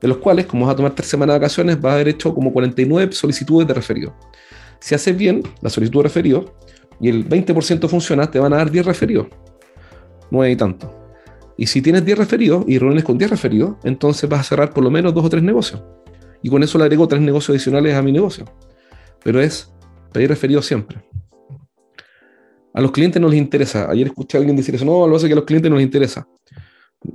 de 0.00 0.08
los 0.08 0.18
cuales, 0.18 0.46
como 0.46 0.66
vas 0.66 0.74
a 0.74 0.76
tomar 0.76 0.94
tres 0.94 1.08
semanas 1.08 1.34
de 1.34 1.38
vacaciones, 1.38 1.80
vas 1.80 1.92
a 1.92 1.94
haber 1.94 2.08
hecho 2.08 2.34
como 2.34 2.52
49 2.52 3.12
solicitudes 3.12 3.66
de 3.66 3.74
referido. 3.74 4.14
Si 4.78 4.94
haces 4.94 5.16
bien 5.16 5.42
la 5.62 5.70
solicitud 5.70 6.00
de 6.00 6.02
referido 6.04 6.56
y 7.00 7.08
el 7.08 7.28
20% 7.28 7.88
funciona, 7.88 8.30
te 8.30 8.38
van 8.38 8.52
a 8.52 8.56
dar 8.56 8.70
10 8.70 8.86
referidos. 8.86 9.28
No 10.30 10.42
hay 10.42 10.56
tanto. 10.56 10.92
Y 11.56 11.66
si 11.66 11.80
tienes 11.80 12.04
10 12.04 12.18
referidos 12.18 12.64
y 12.68 12.78
reúnes 12.78 13.04
con 13.04 13.16
10 13.16 13.30
referidos, 13.30 13.76
entonces 13.84 14.28
vas 14.28 14.40
a 14.40 14.44
cerrar 14.44 14.72
por 14.72 14.84
lo 14.84 14.90
menos 14.90 15.14
dos 15.14 15.24
o 15.24 15.30
tres 15.30 15.42
negocios. 15.42 15.82
Y 16.42 16.50
con 16.50 16.62
eso 16.62 16.76
le 16.78 16.84
agrego 16.84 17.08
tres 17.08 17.22
negocios 17.22 17.50
adicionales 17.50 17.94
a 17.94 18.02
mi 18.02 18.12
negocio. 18.12 18.44
Pero 19.24 19.40
es 19.40 19.72
pedir 20.12 20.28
referidos 20.28 20.66
siempre. 20.66 21.02
A 22.74 22.80
los 22.82 22.90
clientes 22.90 23.20
no 23.22 23.28
les 23.28 23.38
interesa. 23.38 23.90
Ayer 23.90 24.08
escuché 24.08 24.36
a 24.36 24.40
alguien 24.40 24.54
decir 24.54 24.74
eso. 24.74 24.84
No, 24.84 25.06
lo 25.06 25.16
hace 25.16 25.26
que 25.26 25.32
a 25.32 25.36
los 25.36 25.46
clientes 25.46 25.70
no 25.70 25.78
les 25.78 25.86
interesa 25.86 26.28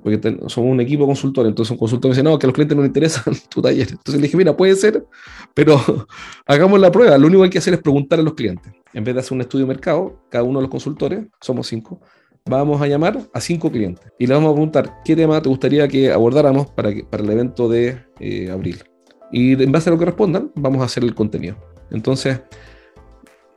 porque 0.04 0.38
somos 0.48 0.72
un 0.72 0.80
equipo 0.80 1.06
consultor, 1.06 1.48
entonces 1.48 1.72
un 1.72 1.78
consultor 1.78 2.10
me 2.10 2.14
dice, 2.14 2.24
no, 2.24 2.38
que 2.38 2.46
a 2.46 2.48
los 2.48 2.54
clientes 2.54 2.76
no 2.76 2.84
les 2.84 2.90
interesa 2.90 3.24
tu 3.50 3.62
taller. 3.62 3.88
Entonces 3.90 4.16
le 4.16 4.22
dije, 4.22 4.38
mira, 4.38 4.56
puede 4.56 4.76
ser, 4.76 5.06
pero 5.54 5.80
hagamos 6.46 6.80
la 6.80 6.92
prueba. 6.92 7.18
Lo 7.18 7.28
único 7.28 7.42
que 7.42 7.46
hay 7.46 7.50
que 7.52 7.58
hacer 7.58 7.74
es 7.74 7.82
preguntar 7.82 8.20
a 8.20 8.24
los 8.24 8.34
clientes. 8.34 8.72
En 8.94 9.04
vez 9.04 9.16
de 9.16 9.22
hacer 9.22 9.34
un 9.34 9.42
estudio 9.42 9.66
de 9.66 9.74
mercado, 9.74 10.22
cada 10.30 10.44
uno 10.44 10.60
de 10.60 10.64
los 10.64 10.72
consultores, 10.72 11.26
somos 11.40 11.68
cinco, 11.68 12.00
vamos 12.46 12.82
a 12.82 12.88
llamar 12.88 13.20
a 13.34 13.42
cinco 13.42 13.72
clientes 13.72 14.06
y 14.18 14.28
le 14.28 14.34
vamos 14.34 14.52
a 14.52 14.54
preguntar 14.54 15.02
qué 15.06 15.16
tema 15.16 15.42
te 15.42 15.50
gustaría 15.50 15.88
que 15.88 16.12
abordáramos 16.12 16.68
para, 16.72 16.92
para 17.10 17.24
el 17.24 17.30
evento 17.30 17.70
de 17.70 18.04
eh, 18.20 18.50
abril. 18.50 18.84
Y 19.32 19.62
en 19.62 19.72
base 19.72 19.90
a 19.90 19.94
lo 19.94 20.00
que 20.00 20.06
respondan, 20.06 20.52
vamos 20.56 20.82
a 20.82 20.86
hacer 20.86 21.04
el 21.04 21.16
contenido. 21.16 21.56
Entonces, 21.90 22.42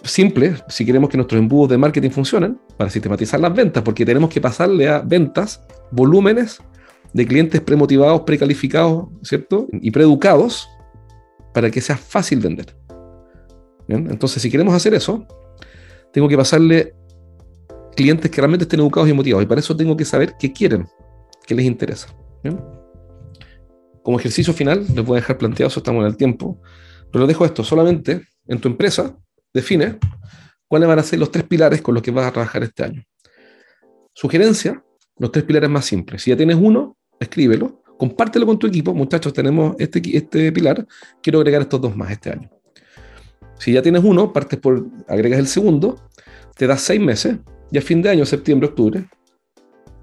simple, 0.05 0.55
si 0.69 0.85
queremos 0.85 1.11
que 1.11 1.17
nuestros 1.17 1.39
embudos 1.39 1.71
de 1.71 1.79
marketing 1.79 2.11
funcionen, 2.11 2.61
para 2.77 2.91
sistematizar 2.91 3.41
las 3.41 3.55
ventas, 3.55 3.83
porque 3.83 4.05
tenemos 4.05 4.31
que 4.31 4.41
pasarle 4.41 4.89
a 4.89 5.01
ventas 5.01 5.63
volúmenes 5.91 6.61
de 7.13 7.27
clientes 7.27 7.61
premotivados, 7.61 8.23
precalificados, 8.23 9.07
¿cierto? 9.23 9.69
Y 9.73 9.91
preeducados 9.91 10.69
para 11.53 11.71
que 11.71 11.81
sea 11.81 11.97
fácil 11.97 12.41
vender. 12.41 12.77
Entonces, 13.89 14.43
si 14.43 14.51
queremos 14.51 14.75
hacer 14.75 14.95
eso, 14.95 15.27
tengo 16.13 16.29
que 16.29 16.37
pasarle 16.37 16.95
clientes 17.95 18.31
que 18.31 18.41
realmente 18.41 18.65
estén 18.65 18.81
educados 18.81 19.09
y 19.09 19.13
motivados. 19.13 19.45
Y 19.45 19.47
para 19.47 19.61
eso 19.61 19.77
tengo 19.77 19.97
que 19.97 20.05
saber 20.05 20.35
qué 20.39 20.53
quieren, 20.53 20.87
qué 21.47 21.55
les 21.55 21.67
interesa. 21.67 22.09
Como 24.03 24.19
ejercicio 24.19 24.53
final, 24.53 24.85
les 24.95 25.05
voy 25.05 25.19
a 25.19 25.21
dejar 25.21 25.39
planteado, 25.39 25.69
eso 25.69 25.81
estamos 25.81 26.03
en 26.03 26.09
el 26.09 26.17
tiempo, 26.17 26.61
pero 27.13 27.27
dejo 27.27 27.45
esto 27.45 27.63
solamente 27.63 28.23
en 28.49 28.61
tu 28.61 28.69
empresa, 28.69 29.17
define 29.55 29.99
cuáles 30.69 30.89
van 30.89 30.99
a 30.99 31.03
ser 31.03 31.21
los 31.21 31.31
tres 31.31 31.45
pilares 31.45 31.81
con 31.81 31.95
los 31.95 32.03
que 32.03 32.11
vas 32.11 32.27
a 32.27 32.33
trabajar 32.33 32.65
este 32.65 32.85
año. 32.85 33.03
Sugerencia, 34.13 34.85
los 35.19 35.33
tres 35.33 35.45
pilares 35.45 35.71
más 35.71 35.85
simples. 35.87 36.23
Si 36.23 36.31
ya 36.31 36.37
tienes 36.37 36.57
uno, 36.61 36.97
escríbelo, 37.21 37.83
compártelo 37.97 38.47
con 38.47 38.59
tu 38.59 38.67
equipo. 38.67 38.93
Muchachos, 38.93 39.33
tenemos 39.33 39.77
este, 39.79 40.03
este 40.17 40.53
pilar, 40.53 40.87
quiero 41.23 41.39
agregar 41.39 41.63
estos 41.63 41.81
dos 41.81 41.97
más 41.97 42.11
este 42.11 42.31
año. 42.31 42.51
Si 43.59 43.73
ya 43.73 43.83
tienes 43.83 44.03
uno, 44.05 44.33
partes 44.33 44.59
por, 44.59 44.87
agregas 45.09 45.39
el 45.39 45.47
segundo, 45.47 46.03
te 46.57 46.67
das 46.67 46.81
seis 46.81 47.01
meses 47.01 47.37
y 47.71 47.79
a 47.79 47.83
fin 47.83 48.03
de 48.03 48.11
año, 48.11 48.27
septiembre, 48.27 48.69
octubre, 48.69 49.09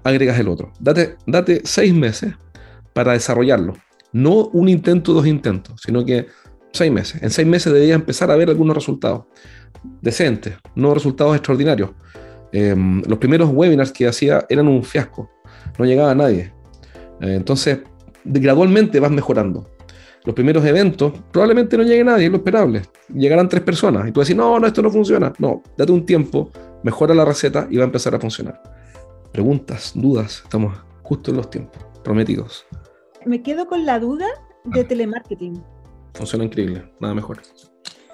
agregas 0.04 0.38
el 0.38 0.48
otro. 0.48 0.72
Date, 0.80 1.16
date 1.26 1.60
seis 1.64 1.92
meses 1.92 2.34
para 2.92 3.12
desarrollarlo. 3.12 3.74
No 4.12 4.46
un 4.48 4.68
intento, 4.68 5.12
dos 5.12 5.26
intentos, 5.26 5.80
sino 5.84 6.04
que 6.04 6.26
seis 6.72 6.90
meses. 6.90 7.22
En 7.22 7.30
seis 7.30 7.46
meses 7.46 7.72
deberías 7.72 7.96
empezar 7.96 8.30
a 8.30 8.36
ver 8.36 8.48
algunos 8.48 8.74
resultados 8.74 9.24
decentes, 10.00 10.54
no 10.74 10.94
resultados 10.94 11.34
extraordinarios. 11.36 11.90
Em, 12.52 13.02
los 13.06 13.18
primeros 13.18 13.50
webinars 13.50 13.92
que 13.92 14.06
hacía 14.06 14.44
eran 14.48 14.68
un 14.68 14.84
fiasco, 14.84 15.30
no 15.78 15.84
llegaba 15.84 16.10
a 16.10 16.14
nadie. 16.14 16.52
Eh, 17.20 17.34
entonces, 17.34 17.80
gradualmente 18.24 19.00
vas 19.00 19.10
mejorando. 19.10 19.68
Los 20.24 20.34
primeros 20.34 20.64
eventos 20.64 21.12
probablemente 21.32 21.76
no 21.76 21.82
llegue 21.82 22.04
nadie, 22.04 22.26
es 22.26 22.30
lo 22.30 22.36
esperable. 22.36 22.82
Llegarán 23.12 23.48
tres 23.48 23.62
personas 23.62 24.08
y 24.08 24.12
tú 24.12 24.20
decís, 24.20 24.36
no, 24.36 24.60
no, 24.60 24.66
esto 24.66 24.80
no 24.82 24.90
funciona. 24.90 25.32
No, 25.38 25.62
date 25.76 25.90
un 25.90 26.06
tiempo, 26.06 26.50
mejora 26.84 27.14
la 27.14 27.24
receta 27.24 27.66
y 27.70 27.76
va 27.76 27.82
a 27.82 27.86
empezar 27.86 28.14
a 28.14 28.20
funcionar. 28.20 28.62
Preguntas, 29.32 29.92
dudas, 29.94 30.42
estamos 30.44 30.76
justo 31.02 31.30
en 31.30 31.38
los 31.38 31.50
tiempos 31.50 31.82
prometidos. 32.04 32.66
Me 33.24 33.42
quedo 33.42 33.66
con 33.66 33.84
la 33.84 33.98
duda 33.98 34.26
de 34.64 34.80
ah. 34.80 34.86
telemarketing 34.86 35.60
funciona 36.14 36.44
increíble, 36.44 36.90
nada 37.00 37.14
mejor. 37.14 37.42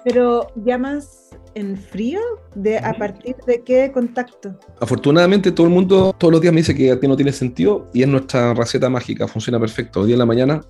Pero 0.03 0.47
llamas 0.55 1.29
en 1.55 1.77
frío, 1.77 2.19
de 2.55 2.77
a 2.77 2.93
partir 2.93 3.35
de 3.45 3.63
qué 3.63 3.91
contacto? 3.91 4.57
Afortunadamente 4.79 5.51
todo 5.51 5.67
el 5.67 5.73
mundo 5.73 6.15
todos 6.17 6.31
los 6.31 6.41
días 6.41 6.53
me 6.53 6.61
dice 6.61 6.75
que 6.75 6.91
a 6.91 6.99
ti 6.99 7.07
no 7.07 7.15
tiene 7.15 7.31
sentido 7.31 7.89
y 7.93 8.03
es 8.03 8.07
nuestra 8.07 8.53
receta 8.53 8.89
mágica, 8.89 9.27
funciona 9.27 9.59
perfecto. 9.59 10.01
Hoy 10.01 10.07
día 10.07 10.15
en 10.15 10.19
la 10.19 10.25
mañana, 10.25 10.61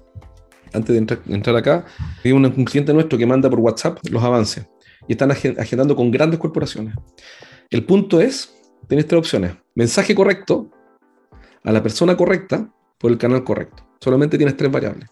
antes 0.74 0.96
de 0.96 1.18
entrar, 1.34 1.56
acá, 1.56 1.86
hay 2.24 2.32
un, 2.32 2.46
un, 2.46 2.65
cliente 2.65 2.94
nuestro 2.94 3.18
que 3.18 3.26
manda 3.26 3.50
por 3.50 3.60
WhatsApp 3.60 4.00
los 4.10 4.24
avances 4.24 4.68
y 5.08 5.13
están 5.13 5.32
agendando 5.32 5.96
con 5.96 6.12
grandes 6.12 6.39
corporaciones. 6.39 6.96
El 7.70 7.86
punto 7.86 8.20
es, 8.20 8.56
tienes 8.88 9.08
tres 9.08 9.20
opciones. 9.20 9.54
Mensaje 9.76 10.15
correcto 10.15 10.70
a 11.63 11.72
la 11.72 11.84
persona 11.84 12.15
correcta 12.18 12.72
por 12.98 13.12
el 13.12 13.18
canal 13.18 13.44
correcto. 13.44 13.84
Solamente 14.00 14.38
tienes 14.38 14.58
tres 14.58 14.72
variables. 14.72 15.10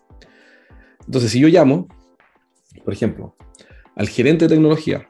Entonces, 1.06 1.32
si 1.32 1.40
yo 1.40 1.48
llamo 1.48 1.88
por 2.88 2.94
ejemplo, 2.94 3.36
al 3.98 4.08
gerente 4.08 4.46
de 4.46 4.56
tecnología 4.56 5.10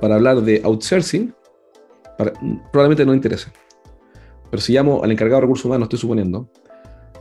para 0.00 0.14
hablar 0.14 0.40
de 0.40 0.60
outsourcing, 0.62 1.34
probablemente 2.70 3.04
no 3.04 3.10
le 3.10 3.16
interese. 3.16 3.50
Pero 4.48 4.60
si 4.60 4.72
llamo 4.72 5.02
al 5.02 5.10
encargado 5.10 5.40
de 5.40 5.46
recursos 5.46 5.64
humanos, 5.64 5.86
estoy 5.86 5.98
suponiendo 5.98 6.48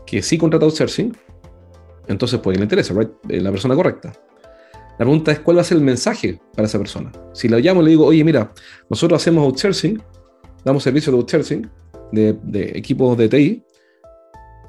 que 0.05 0.21
sí 0.21 0.37
contrata 0.37 0.65
outsourcing, 0.65 1.17
entonces 2.07 2.39
que 2.39 2.51
le 2.51 2.61
interese, 2.61 2.93
eh, 3.27 3.41
la 3.41 3.49
persona 3.49 3.73
correcta. 3.73 4.13
La 4.91 4.97
pregunta 4.97 5.31
es 5.31 5.39
cuál 5.39 5.57
va 5.57 5.61
a 5.61 5.63
ser 5.63 5.77
el 5.77 5.83
mensaje 5.83 6.39
para 6.55 6.67
esa 6.67 6.77
persona. 6.77 7.11
Si 7.33 7.49
la 7.49 7.57
llamo 7.57 7.81
y 7.81 7.85
le 7.85 7.89
digo, 7.89 8.05
oye, 8.05 8.23
mira, 8.23 8.53
nosotros 8.87 9.19
hacemos 9.19 9.43
outsourcing, 9.45 9.99
damos 10.63 10.83
servicio 10.83 11.11
de 11.11 11.17
outsourcing 11.17 11.67
de, 12.11 12.71
equipos 12.75 13.17
de 13.17 13.27
TI, 13.27 13.63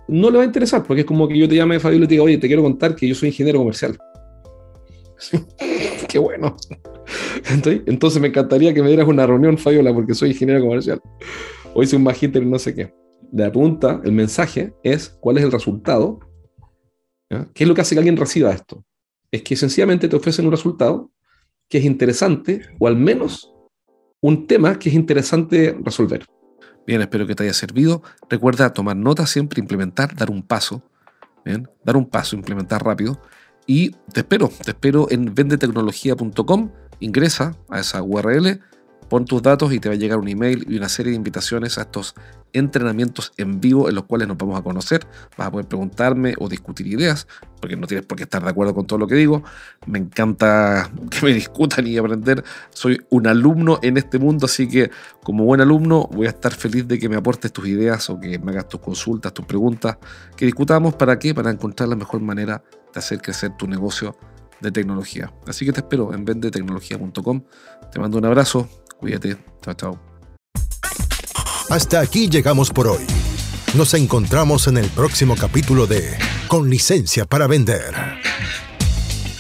no 0.08 0.30
le 0.30 0.38
va 0.38 0.42
a 0.44 0.46
interesar, 0.46 0.82
porque 0.84 1.02
es 1.02 1.06
como 1.06 1.28
que 1.28 1.36
yo 1.36 1.46
te 1.46 1.54
llame 1.54 1.78
Fabio 1.78 1.98
y 1.98 2.00
te 2.00 2.14
diga, 2.14 2.22
oye, 2.22 2.38
te 2.38 2.46
quiero 2.46 2.62
contar 2.62 2.96
que 2.96 3.06
yo 3.06 3.14
soy 3.14 3.28
ingeniero 3.28 3.58
comercial. 3.58 3.98
Qué 6.08 6.18
bueno. 6.18 6.56
Entonces, 7.86 8.20
me 8.20 8.28
encantaría 8.28 8.74
que 8.74 8.82
me 8.82 8.88
dieras 8.88 9.08
una 9.08 9.26
reunión, 9.26 9.58
Fabiola, 9.58 9.92
porque 9.92 10.14
soy 10.14 10.30
ingeniero 10.30 10.60
comercial. 10.60 11.00
O 11.74 11.82
hice 11.82 11.96
un 11.96 12.02
magíter 12.02 12.44
no 12.44 12.58
sé 12.58 12.74
qué. 12.74 12.94
la 13.32 13.50
pregunta, 13.50 14.00
el 14.04 14.12
mensaje 14.12 14.74
es 14.82 15.08
cuál 15.20 15.38
es 15.38 15.44
el 15.44 15.52
resultado. 15.52 16.20
¿Qué 17.54 17.64
es 17.64 17.68
lo 17.68 17.74
que 17.74 17.80
hace 17.80 17.94
que 17.94 18.00
alguien 18.00 18.16
reciba 18.16 18.52
esto? 18.52 18.84
Es 19.30 19.42
que 19.42 19.56
sencillamente 19.56 20.08
te 20.08 20.16
ofrecen 20.16 20.44
un 20.44 20.50
resultado 20.50 21.10
que 21.68 21.78
es 21.78 21.84
interesante 21.84 22.60
o 22.78 22.86
al 22.86 22.96
menos 22.96 23.54
un 24.20 24.46
tema 24.46 24.78
que 24.78 24.90
es 24.90 24.94
interesante 24.94 25.74
resolver. 25.82 26.26
Bien, 26.86 27.00
espero 27.00 27.26
que 27.26 27.34
te 27.34 27.44
haya 27.44 27.54
servido. 27.54 28.02
Recuerda 28.28 28.72
tomar 28.72 28.96
nota 28.96 29.26
siempre, 29.26 29.60
implementar, 29.60 30.14
dar 30.14 30.30
un 30.30 30.42
paso. 30.42 30.82
Dar 31.84 31.96
un 31.96 32.08
paso, 32.08 32.36
implementar 32.36 32.84
rápido. 32.84 33.20
Y 33.74 33.92
te 34.12 34.20
espero, 34.20 34.50
te 34.62 34.72
espero 34.72 35.06
en 35.10 35.34
vendetecnología.com. 35.34 36.70
Ingresa 37.00 37.56
a 37.70 37.80
esa 37.80 38.02
URL 38.02 38.60
Pon 39.12 39.26
tus 39.26 39.42
datos 39.42 39.74
y 39.74 39.78
te 39.78 39.90
va 39.90 39.94
a 39.94 39.98
llegar 39.98 40.18
un 40.18 40.26
email 40.26 40.64
y 40.70 40.78
una 40.78 40.88
serie 40.88 41.10
de 41.10 41.16
invitaciones 41.16 41.76
a 41.76 41.82
estos 41.82 42.14
entrenamientos 42.54 43.34
en 43.36 43.60
vivo 43.60 43.90
en 43.90 43.94
los 43.94 44.04
cuales 44.04 44.26
nos 44.26 44.38
vamos 44.38 44.58
a 44.58 44.62
conocer. 44.62 45.06
Vas 45.36 45.48
a 45.48 45.50
poder 45.50 45.66
preguntarme 45.68 46.34
o 46.38 46.48
discutir 46.48 46.86
ideas, 46.86 47.26
porque 47.60 47.76
no 47.76 47.86
tienes 47.86 48.06
por 48.06 48.16
qué 48.16 48.24
estar 48.24 48.42
de 48.42 48.48
acuerdo 48.48 48.74
con 48.74 48.86
todo 48.86 48.98
lo 48.98 49.06
que 49.06 49.16
digo. 49.16 49.42
Me 49.84 49.98
encanta 49.98 50.90
que 51.10 51.26
me 51.26 51.34
discutan 51.34 51.86
y 51.86 51.98
aprender. 51.98 52.42
Soy 52.70 53.02
un 53.10 53.26
alumno 53.26 53.80
en 53.82 53.98
este 53.98 54.18
mundo, 54.18 54.46
así 54.46 54.66
que 54.66 54.90
como 55.22 55.44
buen 55.44 55.60
alumno 55.60 56.08
voy 56.10 56.26
a 56.26 56.30
estar 56.30 56.54
feliz 56.54 56.88
de 56.88 56.98
que 56.98 57.10
me 57.10 57.16
aportes 57.16 57.52
tus 57.52 57.68
ideas 57.68 58.08
o 58.08 58.18
que 58.18 58.38
me 58.38 58.52
hagas 58.52 58.68
tus 58.68 58.80
consultas, 58.80 59.34
tus 59.34 59.44
preguntas, 59.44 59.98
que 60.34 60.46
discutamos 60.46 60.94
para 60.94 61.18
qué, 61.18 61.34
para 61.34 61.50
encontrar 61.50 61.90
la 61.90 61.96
mejor 61.96 62.22
manera 62.22 62.62
de 62.64 62.81
hacer 62.98 63.20
crecer 63.20 63.56
tu 63.56 63.66
negocio 63.66 64.16
de 64.60 64.70
tecnología. 64.70 65.32
Así 65.46 65.64
que 65.64 65.72
te 65.72 65.80
espero 65.80 66.14
en 66.14 66.24
vendetecnología.com. 66.24 67.42
Te 67.90 67.98
mando 67.98 68.18
un 68.18 68.24
abrazo, 68.24 68.68
Cuídate. 69.02 69.36
Chao, 69.62 69.74
chao. 69.74 69.98
Hasta 71.68 71.98
aquí 71.98 72.28
llegamos 72.28 72.70
por 72.70 72.86
hoy. 72.86 73.04
Nos 73.74 73.94
encontramos 73.94 74.68
en 74.68 74.76
el 74.76 74.86
próximo 74.90 75.34
capítulo 75.34 75.88
de 75.88 76.16
Con 76.46 76.70
licencia 76.70 77.24
para 77.26 77.48
vender. 77.48 77.92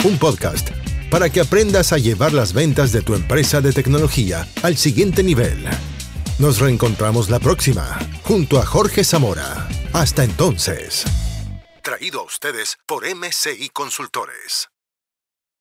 Un 0.04 0.18
podcast 0.18 0.70
para 1.12 1.30
que 1.30 1.40
aprendas 1.40 1.92
a 1.92 1.98
llevar 1.98 2.32
las 2.32 2.54
ventas 2.54 2.90
de 2.90 3.02
tu 3.02 3.14
empresa 3.14 3.60
de 3.60 3.72
tecnología 3.72 4.48
al 4.64 4.76
siguiente 4.76 5.22
nivel. 5.22 5.64
Nos 6.40 6.58
reencontramos 6.58 7.30
la 7.30 7.38
próxima, 7.38 8.00
junto 8.24 8.58
a 8.58 8.66
Jorge 8.66 9.04
Zamora. 9.04 9.68
Hasta 9.92 10.24
entonces. 10.24 11.04
Traído 11.82 12.20
a 12.20 12.22
ustedes 12.22 12.78
por 12.86 13.04
MCI 13.04 13.70
Consultores. 13.70 14.71